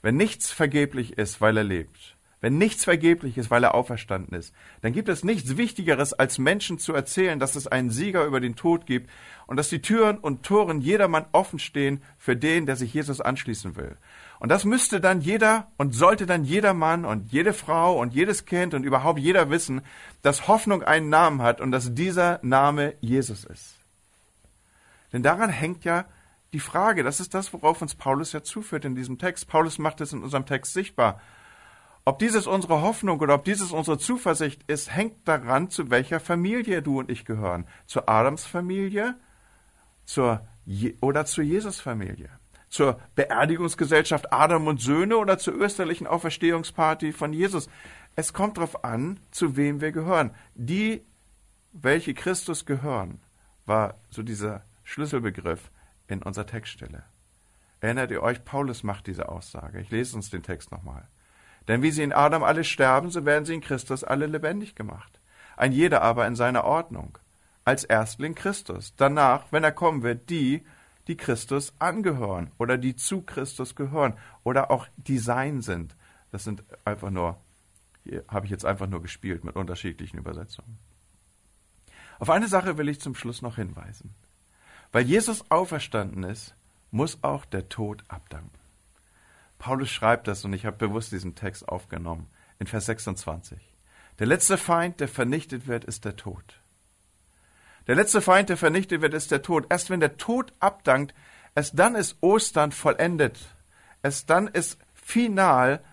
Wenn 0.00 0.16
nichts 0.16 0.50
vergeblich 0.50 1.18
ist, 1.18 1.42
weil 1.42 1.58
er 1.58 1.64
lebt, 1.64 2.16
wenn 2.40 2.56
nichts 2.56 2.84
vergeblich 2.84 3.36
ist, 3.36 3.50
weil 3.50 3.64
er 3.64 3.74
auferstanden 3.74 4.36
ist, 4.36 4.54
dann 4.80 4.92
gibt 4.92 5.08
es 5.08 5.24
nichts 5.24 5.56
Wichtigeres, 5.56 6.12
als 6.12 6.38
Menschen 6.38 6.78
zu 6.78 6.94
erzählen, 6.94 7.38
dass 7.38 7.54
es 7.54 7.66
einen 7.66 7.90
Sieger 7.90 8.24
über 8.24 8.40
den 8.40 8.56
Tod 8.56 8.86
gibt 8.86 9.10
und 9.46 9.56
dass 9.56 9.68
die 9.68 9.82
Türen 9.82 10.16
und 10.18 10.42
Toren 10.42 10.80
jedermann 10.80 11.26
offen 11.32 11.58
stehen 11.58 12.02
für 12.16 12.36
den, 12.36 12.66
der 12.66 12.76
sich 12.76 12.94
Jesus 12.94 13.20
anschließen 13.20 13.76
will. 13.76 13.96
Und 14.38 14.48
das 14.48 14.64
müsste 14.64 15.00
dann 15.00 15.20
jeder 15.20 15.70
und 15.76 15.94
sollte 15.94 16.24
dann 16.24 16.44
jeder 16.44 16.72
Mann 16.72 17.04
und 17.04 17.30
jede 17.30 17.52
Frau 17.52 17.98
und 18.00 18.14
jedes 18.14 18.46
Kind 18.46 18.72
und 18.72 18.84
überhaupt 18.84 19.18
jeder 19.18 19.50
wissen, 19.50 19.82
dass 20.22 20.48
Hoffnung 20.48 20.82
einen 20.82 21.10
Namen 21.10 21.42
hat 21.42 21.60
und 21.60 21.72
dass 21.72 21.94
dieser 21.94 22.40
Name 22.42 22.94
Jesus 23.00 23.44
ist. 23.44 23.76
Denn 25.12 25.22
daran 25.22 25.50
hängt 25.50 25.84
ja 25.84 26.06
die 26.52 26.60
Frage, 26.60 27.02
das 27.02 27.20
ist 27.20 27.34
das, 27.34 27.52
worauf 27.52 27.82
uns 27.82 27.94
Paulus 27.94 28.32
ja 28.32 28.42
zuführt 28.42 28.84
in 28.84 28.94
diesem 28.94 29.18
Text. 29.18 29.46
Paulus 29.46 29.78
macht 29.78 30.00
es 30.00 30.12
in 30.12 30.22
unserem 30.22 30.46
Text 30.46 30.72
sichtbar. 30.72 31.20
Ob 32.10 32.18
dieses 32.18 32.48
unsere 32.48 32.82
Hoffnung 32.82 33.20
oder 33.20 33.34
ob 33.34 33.44
dieses 33.44 33.70
unsere 33.70 33.96
Zuversicht 33.96 34.64
ist, 34.66 34.92
hängt 34.92 35.28
daran, 35.28 35.70
zu 35.70 35.90
welcher 35.90 36.18
Familie 36.18 36.82
du 36.82 36.98
und 36.98 37.08
ich 37.08 37.24
gehören. 37.24 37.68
Zur 37.86 38.08
Adams 38.08 38.44
Familie 38.44 39.14
zur 40.06 40.44
Je 40.64 40.96
oder 41.00 41.24
zur 41.24 41.44
Jesus 41.44 41.78
Familie. 41.78 42.28
Zur 42.68 42.98
Beerdigungsgesellschaft 43.14 44.32
Adam 44.32 44.66
und 44.66 44.80
Söhne 44.80 45.18
oder 45.18 45.38
zur 45.38 45.54
österlichen 45.54 46.08
Auferstehungsparty 46.08 47.12
von 47.12 47.32
Jesus. 47.32 47.70
Es 48.16 48.32
kommt 48.32 48.56
darauf 48.56 48.82
an, 48.82 49.20
zu 49.30 49.56
wem 49.56 49.80
wir 49.80 49.92
gehören. 49.92 50.34
Die, 50.56 51.06
welche 51.70 52.12
Christus 52.12 52.66
gehören, 52.66 53.20
war 53.66 54.00
so 54.10 54.24
dieser 54.24 54.64
Schlüsselbegriff 54.82 55.70
in 56.08 56.24
unserer 56.24 56.46
Textstelle. 56.46 57.04
Erinnert 57.78 58.10
ihr 58.10 58.24
euch, 58.24 58.44
Paulus 58.44 58.82
macht 58.82 59.06
diese 59.06 59.28
Aussage. 59.28 59.80
Ich 59.80 59.92
lese 59.92 60.16
uns 60.16 60.28
den 60.28 60.42
Text 60.42 60.72
nochmal. 60.72 61.06
Denn 61.68 61.82
wie 61.82 61.90
sie 61.90 62.02
in 62.02 62.12
Adam 62.12 62.42
alle 62.42 62.64
sterben, 62.64 63.10
so 63.10 63.24
werden 63.24 63.44
sie 63.44 63.54
in 63.54 63.60
Christus 63.60 64.04
alle 64.04 64.26
lebendig 64.26 64.74
gemacht. 64.74 65.20
Ein 65.56 65.72
jeder 65.72 66.02
aber 66.02 66.26
in 66.26 66.36
seiner 66.36 66.64
Ordnung. 66.64 67.18
als 67.64 67.84
Erstling 67.84 68.34
Christus. 68.34 68.94
Danach, 68.96 69.44
wenn 69.50 69.64
er 69.64 69.72
kommen 69.72 70.02
wird, 70.02 70.30
die, 70.30 70.64
die 71.06 71.16
Christus 71.16 71.72
angehören 71.78 72.50
oder 72.58 72.78
die 72.78 72.96
zu 72.96 73.22
Christus 73.22 73.74
gehören 73.74 74.14
oder 74.44 74.70
auch 74.70 74.86
die 74.96 75.18
sein 75.18 75.60
sind. 75.60 75.96
Das 76.30 76.44
sind 76.44 76.62
einfach 76.84 77.10
nur, 77.10 77.38
hier 78.04 78.24
habe 78.28 78.46
ich 78.46 78.50
jetzt 78.50 78.64
einfach 78.64 78.86
nur 78.86 79.02
gespielt 79.02 79.44
mit 79.44 79.56
unterschiedlichen 79.56 80.18
Übersetzungen. 80.18 80.78
Auf 82.18 82.30
eine 82.30 82.48
Sache 82.48 82.78
will 82.78 82.88
ich 82.88 83.00
zum 83.00 83.14
Schluss 83.14 83.42
noch 83.42 83.56
hinweisen. 83.56 84.14
Weil 84.92 85.04
Jesus 85.04 85.50
auferstanden 85.50 86.24
ist, 86.24 86.54
muss 86.90 87.22
auch 87.22 87.44
der 87.44 87.68
Tod 87.68 88.04
abdanken. 88.08 88.59
Paulus 89.60 89.90
schreibt 89.90 90.26
das 90.26 90.44
und 90.44 90.52
ich 90.54 90.66
habe 90.66 90.78
bewusst 90.78 91.12
diesen 91.12 91.36
Text 91.36 91.68
aufgenommen 91.68 92.28
in 92.58 92.66
Vers 92.66 92.86
26. 92.86 93.60
Der 94.18 94.26
letzte 94.26 94.56
Feind, 94.56 94.98
der 95.00 95.06
vernichtet 95.06 95.68
wird, 95.68 95.84
ist 95.84 96.04
der 96.04 96.16
Tod. 96.16 96.60
Der 97.86 97.94
letzte 97.94 98.22
Feind, 98.22 98.48
der 98.48 98.56
vernichtet 98.56 99.02
wird, 99.02 99.14
ist 99.14 99.30
der 99.30 99.42
Tod. 99.42 99.66
Erst 99.68 99.90
wenn 99.90 100.00
der 100.00 100.16
Tod 100.16 100.52
abdankt, 100.60 101.14
erst 101.54 101.78
dann 101.78 101.94
ist 101.94 102.16
Ostern 102.22 102.72
vollendet. 102.72 103.38
Erst 104.02 104.30
dann 104.30 104.48
ist 104.48 104.78
final 104.94 105.84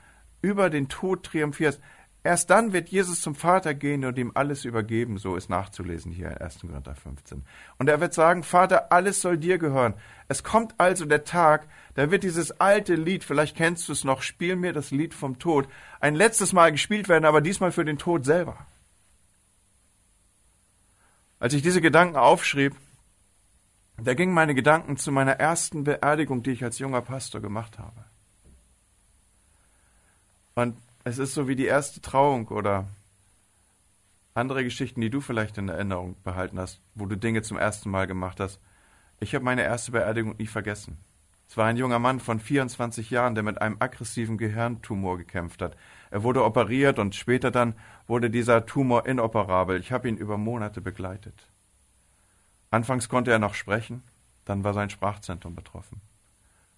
über 0.41 0.69
den 0.69 0.87
Tod 0.87 1.25
triumphiert. 1.25 1.79
Erst 2.27 2.49
dann 2.49 2.73
wird 2.73 2.89
Jesus 2.89 3.21
zum 3.21 3.35
Vater 3.35 3.73
gehen 3.73 4.03
und 4.03 4.17
ihm 4.17 4.33
alles 4.35 4.65
übergeben, 4.65 5.17
so 5.17 5.37
ist 5.37 5.49
nachzulesen 5.49 6.11
hier 6.11 6.29
in 6.29 6.37
1. 6.39 6.59
Korinther 6.59 6.93
15. 6.93 7.45
Und 7.77 7.87
er 7.87 8.01
wird 8.01 8.13
sagen, 8.13 8.43
Vater, 8.43 8.91
alles 8.91 9.21
soll 9.21 9.37
dir 9.37 9.57
gehören. 9.57 9.93
Es 10.27 10.43
kommt 10.43 10.75
also 10.77 11.05
der 11.05 11.23
Tag, 11.23 11.69
da 11.93 12.11
wird 12.11 12.23
dieses 12.23 12.59
alte 12.59 12.95
Lied, 12.95 13.23
vielleicht 13.23 13.55
kennst 13.55 13.87
du 13.87 13.93
es 13.93 14.03
noch, 14.03 14.23
Spiel 14.23 14.57
mir 14.57 14.73
das 14.73 14.91
Lied 14.91 15.13
vom 15.13 15.39
Tod, 15.39 15.69
ein 16.01 16.15
letztes 16.15 16.51
Mal 16.51 16.73
gespielt 16.73 17.07
werden, 17.07 17.23
aber 17.23 17.39
diesmal 17.39 17.71
für 17.71 17.85
den 17.85 17.97
Tod 17.97 18.25
selber. 18.25 18.57
Als 21.39 21.53
ich 21.53 21.61
diese 21.61 21.79
Gedanken 21.79 22.17
aufschrieb, 22.17 22.75
da 24.03 24.15
gingen 24.15 24.33
meine 24.33 24.53
Gedanken 24.53 24.97
zu 24.97 25.13
meiner 25.13 25.39
ersten 25.39 25.85
Beerdigung, 25.85 26.43
die 26.43 26.51
ich 26.51 26.63
als 26.65 26.77
junger 26.77 27.01
Pastor 27.01 27.39
gemacht 27.39 27.79
habe. 27.79 28.03
Und 30.55 30.75
es 31.07 31.17
ist 31.19 31.33
so 31.33 31.47
wie 31.47 31.55
die 31.55 31.65
erste 31.65 32.01
Trauung 32.01 32.49
oder 32.49 32.87
andere 34.33 34.63
Geschichten, 34.63 35.01
die 35.01 35.09
du 35.09 35.21
vielleicht 35.21 35.57
in 35.57 35.69
Erinnerung 35.69 36.15
behalten 36.23 36.59
hast, 36.59 36.81
wo 36.95 37.05
du 37.05 37.15
Dinge 37.15 37.41
zum 37.41 37.57
ersten 37.57 37.89
Mal 37.89 38.07
gemacht 38.07 38.39
hast. 38.39 38.59
Ich 39.19 39.33
habe 39.33 39.45
meine 39.45 39.63
erste 39.63 39.91
Beerdigung 39.93 40.35
nie 40.37 40.47
vergessen. 40.47 40.97
Es 41.49 41.55
war 41.55 41.65
ein 41.65 41.77
junger 41.77 41.97
Mann 41.97 42.19
von 42.19 42.39
24 42.39 43.09
Jahren, 43.09 43.33
der 43.33 43.43
mit 43.43 43.61
einem 43.61 43.77
aggressiven 43.79 44.37
Gehirntumor 44.37 45.17
gekämpft 45.17 45.61
hat. 45.61 45.77
Er 46.11 46.23
wurde 46.23 46.43
operiert 46.43 46.99
und 46.99 47.15
später 47.15 47.51
dann 47.51 47.73
wurde 48.05 48.29
dieser 48.29 48.65
Tumor 48.65 49.07
inoperabel. 49.07 49.79
Ich 49.79 49.93
habe 49.93 50.09
ihn 50.09 50.17
über 50.17 50.37
Monate 50.37 50.81
begleitet. 50.81 51.49
Anfangs 52.69 53.07
konnte 53.07 53.31
er 53.31 53.39
noch 53.39 53.53
sprechen, 53.53 54.03
dann 54.43 54.65
war 54.65 54.73
sein 54.73 54.89
Sprachzentrum 54.89 55.55
betroffen. 55.55 56.01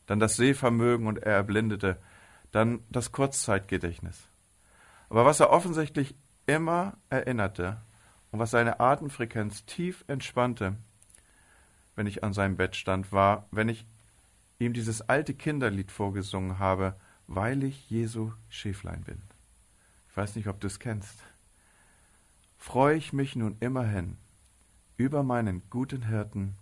Dann 0.06 0.20
das 0.20 0.36
Sehvermögen 0.36 1.08
und 1.08 1.18
er 1.18 1.34
erblindete 1.34 1.98
dann 2.52 2.82
das 2.90 3.12
Kurzzeitgedächtnis. 3.12 4.28
Aber 5.10 5.26
was 5.26 5.40
er 5.40 5.50
offensichtlich 5.50 6.16
immer 6.46 6.98
erinnerte 7.10 7.82
und 8.32 8.40
was 8.40 8.52
seine 8.52 8.80
Atemfrequenz 8.80 9.66
tief 9.66 10.04
entspannte, 10.08 10.78
wenn 11.96 12.08
ich 12.08 12.24
an 12.24 12.34
seinem 12.34 12.58
Bett 12.58 12.76
stand, 12.76 13.12
war, 13.12 13.48
wenn 13.52 13.70
ich 13.70 13.86
ihm 14.60 14.74
dieses 14.74 15.02
alte 15.02 15.34
Kinderlied 15.34 15.92
vorgesungen 15.92 16.60
habe, 16.60 16.96
weil 17.28 17.64
ich 17.64 17.90
Jesu 17.90 18.32
Schäflein 18.50 19.04
bin. 19.04 19.22
Ich 20.10 20.18
weiß 20.18 20.36
nicht, 20.36 20.48
ob 20.48 20.60
du 20.60 20.68
es 20.68 20.80
kennst. 20.80 21.24
Freue 22.58 22.98
ich 22.98 23.14
mich 23.14 23.36
nun 23.36 23.58
immerhin 23.60 24.18
über 24.98 25.24
meinen 25.24 25.64
guten 25.70 26.08
Hirten, 26.08 26.56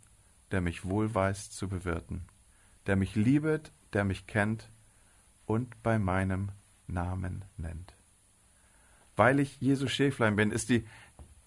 der 0.52 0.62
mich 0.62 0.86
wohl 0.86 1.13
weiß 1.13 1.50
zu 1.52 1.67
bewirten, 1.67 2.26
der 2.86 2.95
mich 2.95 3.15
liebet, 3.15 3.71
der 3.93 4.04
mich 4.04 4.28
kennt 4.28 4.69
und 5.48 5.82
bei 5.82 5.98
meinem 5.98 6.52
Namen 6.86 7.44
nennt. 7.58 7.96
Weil 9.16 9.40
ich 9.40 9.60
Jesu 9.60 9.88
Schäflein 9.88 10.36
bin, 10.36 10.52
ist 10.52 10.70
die 10.70 10.86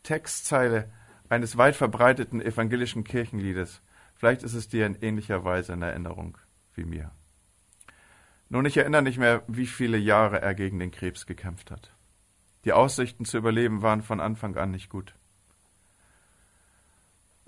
Textzeile 0.02 0.90
eines 1.28 1.56
weit 1.56 1.76
verbreiteten 1.76 2.40
evangelischen 2.40 3.04
Kirchenliedes. 3.04 3.82
Vielleicht 4.16 4.42
ist 4.42 4.54
es 4.54 4.68
dir 4.68 4.86
in 4.86 4.96
ähnlicher 4.96 5.44
Weise 5.44 5.74
in 5.74 5.82
Erinnerung 5.82 6.36
wie 6.74 6.84
mir. 6.84 7.12
Nun, 8.48 8.66
ich 8.66 8.76
erinnere 8.76 9.02
nicht 9.02 9.18
mehr, 9.18 9.44
wie 9.46 9.66
viele 9.66 9.96
Jahre 9.96 10.42
er 10.42 10.54
gegen 10.54 10.80
den 10.80 10.90
Krebs 10.90 11.26
gekämpft 11.26 11.70
hat. 11.70 11.94
Die 12.64 12.72
Aussichten 12.72 13.24
zu 13.24 13.38
überleben 13.38 13.82
waren 13.82 14.02
von 14.02 14.18
Anfang 14.20 14.56
an 14.56 14.72
nicht 14.72 14.88
gut. 14.88 15.14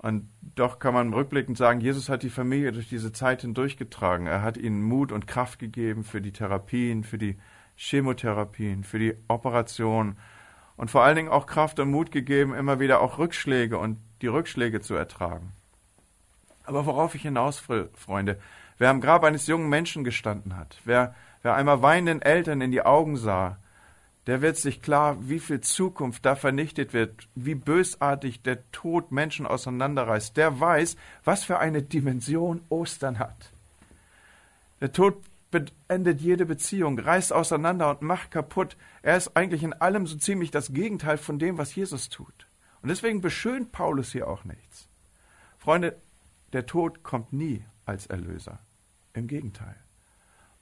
Und 0.03 0.29
doch 0.55 0.79
kann 0.79 0.93
man 0.93 1.13
rückblickend 1.13 1.57
sagen, 1.57 1.79
Jesus 1.79 2.09
hat 2.09 2.23
die 2.23 2.29
Familie 2.29 2.73
durch 2.73 2.89
diese 2.89 3.13
Zeit 3.13 3.41
hindurchgetragen. 3.41 4.27
Er 4.27 4.41
hat 4.41 4.57
ihnen 4.57 4.83
Mut 4.83 5.13
und 5.13 5.27
Kraft 5.27 5.59
gegeben 5.59 6.03
für 6.03 6.19
die 6.19 6.33
Therapien, 6.33 7.05
für 7.05 7.17
die 7.17 7.37
Chemotherapien, 7.77 8.83
für 8.83 8.99
die 8.99 9.15
Operation 9.29 10.17
und 10.75 10.91
vor 10.91 11.03
allen 11.03 11.15
Dingen 11.15 11.29
auch 11.29 11.45
Kraft 11.45 11.79
und 11.79 11.89
Mut 11.89 12.11
gegeben, 12.11 12.53
immer 12.53 12.81
wieder 12.81 12.99
auch 12.99 13.17
Rückschläge 13.17 13.77
und 13.77 13.97
die 14.21 14.27
Rückschläge 14.27 14.81
zu 14.81 14.93
ertragen. 14.93 15.53
Aber 16.65 16.85
worauf 16.85 17.15
ich 17.15 17.21
hinaus 17.21 17.69
will, 17.69 17.89
Freunde, 17.93 18.41
wer 18.77 18.89
am 18.89 18.99
Grab 18.99 19.23
eines 19.23 19.47
jungen 19.47 19.69
Menschen 19.69 20.03
gestanden 20.03 20.57
hat, 20.57 20.81
wer, 20.83 21.15
wer 21.43 21.55
einmal 21.55 21.81
weinenden 21.81 22.21
Eltern 22.21 22.59
in 22.59 22.71
die 22.71 22.85
Augen 22.85 23.15
sah, 23.15 23.57
der 24.27 24.41
wird 24.41 24.57
sich 24.57 24.81
klar, 24.81 25.17
wie 25.27 25.39
viel 25.39 25.61
Zukunft 25.61 26.25
da 26.25 26.35
vernichtet 26.35 26.93
wird, 26.93 27.27
wie 27.35 27.55
bösartig 27.55 28.41
der 28.41 28.71
Tod 28.71 29.11
Menschen 29.11 29.45
auseinanderreißt. 29.45 30.37
Der 30.37 30.59
weiß, 30.59 30.95
was 31.23 31.43
für 31.43 31.59
eine 31.59 31.81
Dimension 31.81 32.61
Ostern 32.69 33.19
hat. 33.19 33.51
Der 34.79 34.93
Tod 34.93 35.21
beendet 35.51 36.21
jede 36.21 36.45
Beziehung, 36.45 36.97
reißt 36.97 37.33
auseinander 37.33 37.91
und 37.91 38.01
macht 38.01 38.31
kaputt. 38.31 38.77
Er 39.01 39.17
ist 39.17 39.35
eigentlich 39.35 39.63
in 39.63 39.73
allem 39.73 40.07
so 40.07 40.17
ziemlich 40.17 40.51
das 40.51 40.73
Gegenteil 40.73 41.17
von 41.17 41.37
dem, 41.37 41.57
was 41.57 41.75
Jesus 41.75 42.09
tut. 42.09 42.47
Und 42.81 42.89
deswegen 42.89 43.21
beschönt 43.21 43.71
Paulus 43.71 44.11
hier 44.11 44.27
auch 44.27 44.45
nichts. 44.45 44.87
Freunde, 45.57 45.97
der 46.53 46.65
Tod 46.65 47.03
kommt 47.03 47.33
nie 47.33 47.63
als 47.85 48.07
Erlöser. 48.07 48.59
Im 49.13 49.27
Gegenteil. 49.27 49.75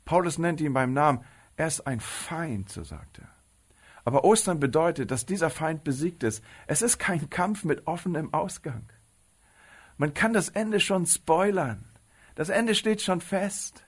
Paulus 0.04 0.38
nennt 0.38 0.62
ihn 0.62 0.74
beim 0.74 0.94
Namen. 0.94 1.24
Er 1.56 1.68
ist 1.68 1.88
ein 1.88 2.00
Feind, 2.00 2.70
so 2.70 2.84
sagt 2.84 3.20
er. 3.20 3.30
Aber 4.04 4.24
Ostern 4.24 4.60
bedeutet, 4.60 5.12
dass 5.12 5.26
dieser 5.26 5.50
Feind 5.50 5.84
besiegt 5.84 6.24
ist. 6.24 6.44
Es 6.68 6.82
ist 6.82 6.98
kein 6.98 7.30
Kampf 7.30 7.64
mit 7.64 7.88
offenem 7.88 8.34
Ausgang. 8.34 8.90
Man 9.98 10.14
kann 10.14 10.34
das 10.34 10.50
Ende 10.50 10.80
schon 10.80 11.06
spoilern. 11.06 11.86
Das 12.36 12.50
Ende 12.50 12.74
steht 12.76 13.02
schon 13.02 13.22
fest. 13.22 13.86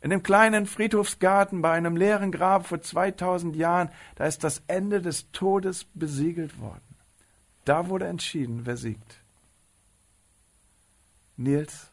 In 0.00 0.10
dem 0.10 0.22
kleinen 0.22 0.66
Friedhofsgarten 0.66 1.60
bei 1.60 1.72
einem 1.72 1.96
leeren 1.96 2.30
Grab 2.32 2.66
vor 2.66 2.80
2000 2.80 3.56
Jahren, 3.56 3.90
da 4.14 4.26
ist 4.26 4.44
das 4.44 4.62
Ende 4.68 5.02
des 5.02 5.30
Todes 5.32 5.84
besiegelt 5.92 6.60
worden. 6.60 6.96
Da 7.64 7.88
wurde 7.88 8.06
entschieden, 8.06 8.64
wer 8.64 8.76
siegt. 8.76 9.22
Nils 11.36 11.90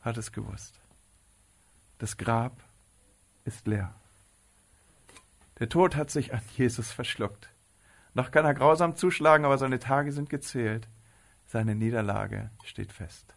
hat 0.00 0.16
es 0.16 0.32
gewusst. 0.32 0.80
Das 1.98 2.16
Grab 2.16 2.56
ist 3.44 3.66
leer. 3.66 3.94
Der 5.58 5.68
Tod 5.68 5.96
hat 5.96 6.10
sich 6.10 6.32
an 6.32 6.40
Jesus 6.56 6.90
verschluckt. 6.90 7.50
Noch 8.14 8.30
kann 8.30 8.44
er 8.44 8.54
grausam 8.54 8.96
zuschlagen, 8.96 9.44
aber 9.44 9.58
seine 9.58 9.78
Tage 9.78 10.12
sind 10.12 10.28
gezählt. 10.28 10.88
Seine 11.46 11.74
Niederlage 11.74 12.50
steht 12.64 12.92
fest. 12.92 13.36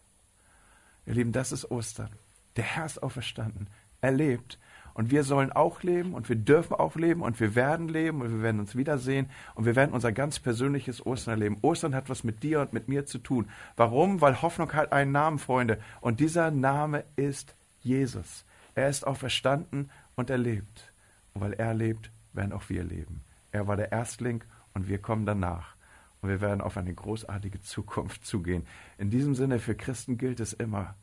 Ihr 1.06 1.14
Lieben, 1.14 1.32
das 1.32 1.52
ist 1.52 1.70
Ostern. 1.70 2.10
Der 2.56 2.64
Herr 2.64 2.86
ist 2.86 3.02
auferstanden. 3.02 3.68
Er 4.00 4.12
lebt. 4.12 4.58
Und 4.94 5.10
wir 5.10 5.24
sollen 5.24 5.52
auch 5.52 5.82
leben 5.82 6.14
und 6.14 6.30
wir 6.30 6.36
dürfen 6.36 6.72
auch 6.72 6.96
leben 6.96 7.20
und 7.20 7.38
wir 7.38 7.54
werden 7.54 7.88
leben 7.88 8.22
und 8.22 8.30
wir 8.30 8.42
werden 8.42 8.60
uns 8.60 8.76
wiedersehen 8.76 9.28
und 9.54 9.66
wir 9.66 9.76
werden 9.76 9.92
unser 9.92 10.10
ganz 10.10 10.38
persönliches 10.38 11.04
Ostern 11.04 11.32
erleben. 11.32 11.58
Ostern 11.60 11.94
hat 11.94 12.08
was 12.08 12.24
mit 12.24 12.42
dir 12.42 12.62
und 12.62 12.72
mit 12.72 12.88
mir 12.88 13.04
zu 13.04 13.18
tun. 13.18 13.50
Warum? 13.76 14.22
Weil 14.22 14.40
Hoffnung 14.40 14.72
hat 14.72 14.92
einen 14.92 15.12
Namen, 15.12 15.38
Freunde. 15.38 15.78
Und 16.00 16.20
dieser 16.20 16.50
Name 16.50 17.04
ist 17.16 17.54
Jesus. 17.82 18.46
Er 18.74 18.88
ist 18.88 19.06
auferstanden 19.06 19.90
und 20.14 20.30
er 20.30 20.38
lebt. 20.38 20.92
Und 21.36 21.42
weil 21.42 21.52
er 21.52 21.74
lebt, 21.74 22.10
werden 22.32 22.54
auch 22.54 22.70
wir 22.70 22.82
leben. 22.82 23.22
Er 23.50 23.66
war 23.66 23.76
der 23.76 23.92
Erstling 23.92 24.42
und 24.72 24.88
wir 24.88 25.02
kommen 25.02 25.26
danach. 25.26 25.76
Und 26.22 26.30
wir 26.30 26.40
werden 26.40 26.62
auf 26.62 26.78
eine 26.78 26.94
großartige 26.94 27.60
Zukunft 27.60 28.24
zugehen. 28.24 28.66
In 28.96 29.10
diesem 29.10 29.34
Sinne, 29.34 29.58
für 29.58 29.74
Christen 29.74 30.16
gilt 30.16 30.40
es 30.40 30.54
immer, 30.54 30.94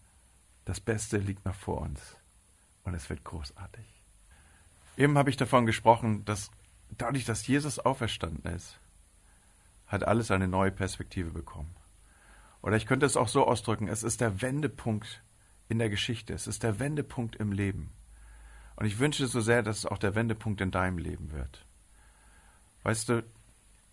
das 0.65 0.79
Beste 0.79 1.19
liegt 1.19 1.45
noch 1.45 1.53
vor 1.53 1.81
uns. 1.81 2.17
Und 2.83 2.95
es 2.95 3.11
wird 3.11 3.23
großartig. 3.23 3.85
Eben 4.97 5.19
habe 5.19 5.29
ich 5.29 5.37
davon 5.37 5.67
gesprochen, 5.67 6.25
dass 6.25 6.49
dadurch, 6.89 7.25
dass 7.25 7.45
Jesus 7.45 7.77
auferstanden 7.77 8.51
ist, 8.55 8.79
hat 9.85 10.03
alles 10.03 10.31
eine 10.31 10.47
neue 10.47 10.71
Perspektive 10.71 11.29
bekommen. 11.29 11.75
Oder 12.63 12.75
ich 12.75 12.87
könnte 12.87 13.05
es 13.05 13.17
auch 13.17 13.27
so 13.27 13.45
ausdrücken, 13.45 13.87
es 13.87 14.01
ist 14.01 14.19
der 14.19 14.41
Wendepunkt 14.41 15.21
in 15.69 15.77
der 15.77 15.91
Geschichte, 15.91 16.33
es 16.33 16.47
ist 16.47 16.63
der 16.63 16.79
Wendepunkt 16.79 17.35
im 17.35 17.51
Leben. 17.51 17.91
Und 18.75 18.85
ich 18.85 18.99
wünsche 18.99 19.27
so 19.27 19.41
sehr, 19.41 19.63
dass 19.63 19.79
es 19.79 19.85
auch 19.85 19.97
der 19.97 20.15
Wendepunkt 20.15 20.61
in 20.61 20.71
deinem 20.71 20.97
Leben 20.97 21.31
wird. 21.31 21.65
Weißt 22.83 23.09
du, 23.09 23.23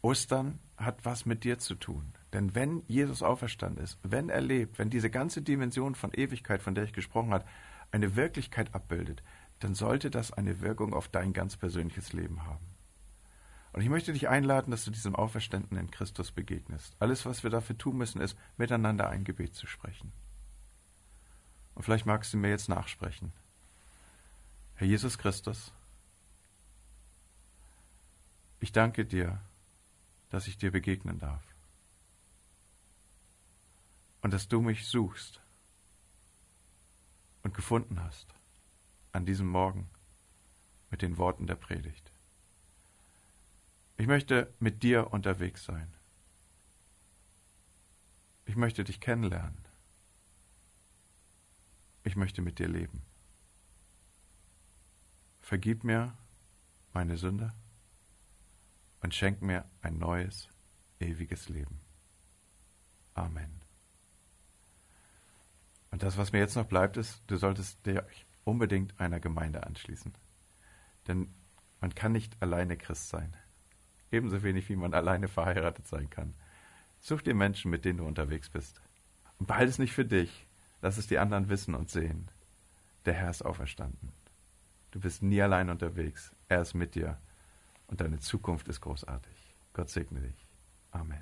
Ostern 0.03 0.59
hat 0.77 1.05
was 1.05 1.27
mit 1.27 1.45
dir 1.45 1.59
zu 1.59 1.75
tun. 1.75 2.15
Denn 2.33 2.55
wenn 2.55 2.83
Jesus 2.87 3.23
auferstanden 3.23 3.83
ist, 3.85 3.99
wenn 4.03 4.31
er 4.31 4.41
lebt, 4.41 4.79
wenn 4.79 4.91
diese 4.91 5.11
ganze 5.11 5.43
Dimension 5.43 5.95
von 5.95 6.13
Ewigkeit, 6.13 6.63
von 6.63 6.75
der 6.75 6.85
ich 6.85 6.93
gesprochen 6.93 7.33
habe, 7.33 7.45
eine 7.93 8.17
Wirklichkeit 8.17 8.75
abbildet, 8.75 9.23
dann 9.59 9.75
sollte 9.75 10.11
das 10.11 10.33
eine 10.33 10.61
Wirkung 10.61 10.95
auf 10.95 11.09
dein 11.09 11.33
ganz 11.33 11.57
persönliches 11.57 12.13
Leben 12.13 12.47
haben. 12.47 12.65
Und 13.73 13.83
ich 13.83 13.89
möchte 13.89 14.13
dich 14.13 14.29
einladen, 14.29 14.71
dass 14.71 14.85
du 14.85 14.91
diesem 14.91 15.15
Auferstandenen 15.15 15.85
in 15.85 15.91
Christus 15.91 16.33
begegnest. 16.33 16.97
Alles, 16.99 17.27
was 17.27 17.43
wir 17.43 17.51
dafür 17.51 17.79
tun 17.79 17.99
müssen, 17.99 18.21
ist, 18.21 18.37
miteinander 18.57 19.09
ein 19.09 19.23
Gebet 19.23 19.55
zu 19.55 19.67
sprechen. 19.67 20.13
Und 21.75 21.85
vielleicht 21.85 22.07
magst 22.07 22.33
du 22.33 22.39
mir 22.39 22.49
jetzt 22.49 22.69
nachsprechen. 22.69 23.33
Herr 24.81 24.87
Jesus 24.87 25.19
Christus, 25.19 25.75
ich 28.61 28.73
danke 28.73 29.05
dir, 29.05 29.39
dass 30.31 30.47
ich 30.47 30.57
dir 30.57 30.71
begegnen 30.71 31.19
darf. 31.19 31.43
Und 34.23 34.33
dass 34.33 34.49
du 34.49 34.63
mich 34.63 34.87
suchst 34.87 35.43
und 37.43 37.53
gefunden 37.53 38.03
hast 38.03 38.27
an 39.13 39.27
diesem 39.27 39.49
Morgen 39.49 39.91
mit 40.91 41.03
den 41.03 41.19
Worten 41.19 41.47
der 41.47 41.57
Predigt. 41.57 42.11
Ich 43.99 44.07
möchte 44.07 44.51
mit 44.61 44.83
dir 44.83 45.13
unterwegs 45.13 45.63
sein. 45.67 45.93
Ich 48.47 48.57
möchte 48.57 48.83
dich 48.83 48.99
kennenlernen. 48.99 49.63
Ich 52.03 52.17
möchte 52.17 52.41
mit 52.41 52.59
dir 52.59 52.69
leben. 52.69 53.10
Vergib 55.51 55.83
mir 55.83 56.17
meine 56.93 57.17
Sünde 57.17 57.53
und 59.01 59.17
schenk 59.17 59.43
mir 59.43 59.65
ein 59.83 59.99
neues, 59.99 60.49
ewiges 61.01 61.49
Leben. 61.49 61.81
Amen. 63.15 63.61
Und 65.91 66.05
das, 66.05 66.17
was 66.17 66.31
mir 66.31 66.39
jetzt 66.39 66.55
noch 66.55 66.67
bleibt, 66.67 66.97
ist, 66.97 67.25
du 67.27 67.37
solltest 67.37 67.85
dir 67.85 68.07
unbedingt 68.45 69.01
einer 69.01 69.19
Gemeinde 69.19 69.67
anschließen. 69.67 70.15
Denn 71.09 71.35
man 71.81 71.97
kann 71.97 72.13
nicht 72.13 72.41
alleine 72.41 72.77
Christ 72.77 73.09
sein. 73.09 73.37
Ebenso 74.13 74.45
wenig, 74.45 74.69
wie 74.69 74.77
man 74.77 74.95
alleine 74.95 75.27
verheiratet 75.27 75.89
sein 75.89 76.09
kann. 76.11 76.33
Such 77.01 77.23
dir 77.23 77.35
Menschen, 77.35 77.73
mit 77.73 77.85
denen 77.85 77.99
du 77.99 78.07
unterwegs 78.07 78.51
bist. 78.51 78.81
Und 79.41 79.49
behalte 79.49 79.71
es 79.71 79.81
nicht 79.81 79.95
für 79.95 80.05
dich. 80.05 80.47
Lass 80.81 80.97
es 80.97 81.09
die 81.09 81.19
anderen 81.19 81.49
wissen 81.49 81.75
und 81.75 81.91
sehen. 81.91 82.31
Der 83.05 83.15
Herr 83.15 83.31
ist 83.31 83.45
auferstanden. 83.45 84.13
Du 84.91 85.01
bist 85.01 85.23
nie 85.23 85.41
allein 85.41 85.71
unterwegs. 85.71 86.33
Er 86.49 86.63
ist 86.63 86.75
mit 86.75 86.95
dir. 86.95 87.17
Und 87.87 88.01
deine 88.01 88.19
Zukunft 88.19 88.69
ist 88.69 88.81
großartig. 88.81 89.33
Gott 89.73 89.89
segne 89.89 90.21
dich. 90.21 90.47
Amen. 90.93 91.21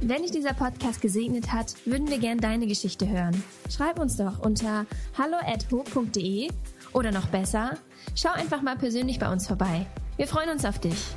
Wenn 0.00 0.22
dich 0.22 0.32
dieser 0.32 0.52
Podcast 0.52 1.00
gesegnet 1.00 1.52
hat, 1.52 1.74
würden 1.86 2.08
wir 2.08 2.18
gern 2.18 2.38
deine 2.38 2.66
Geschichte 2.66 3.08
hören. 3.08 3.42
Schreib 3.70 4.00
uns 4.00 4.16
doch 4.16 4.40
unter 4.40 4.84
hallo@ho.de 5.16 6.50
oder 6.92 7.12
noch 7.12 7.26
besser, 7.28 7.78
schau 8.16 8.32
einfach 8.32 8.62
mal 8.62 8.76
persönlich 8.76 9.20
bei 9.20 9.30
uns 9.30 9.46
vorbei. 9.46 9.86
Wir 10.16 10.26
freuen 10.26 10.50
uns 10.50 10.64
auf 10.64 10.80
dich. 10.80 11.14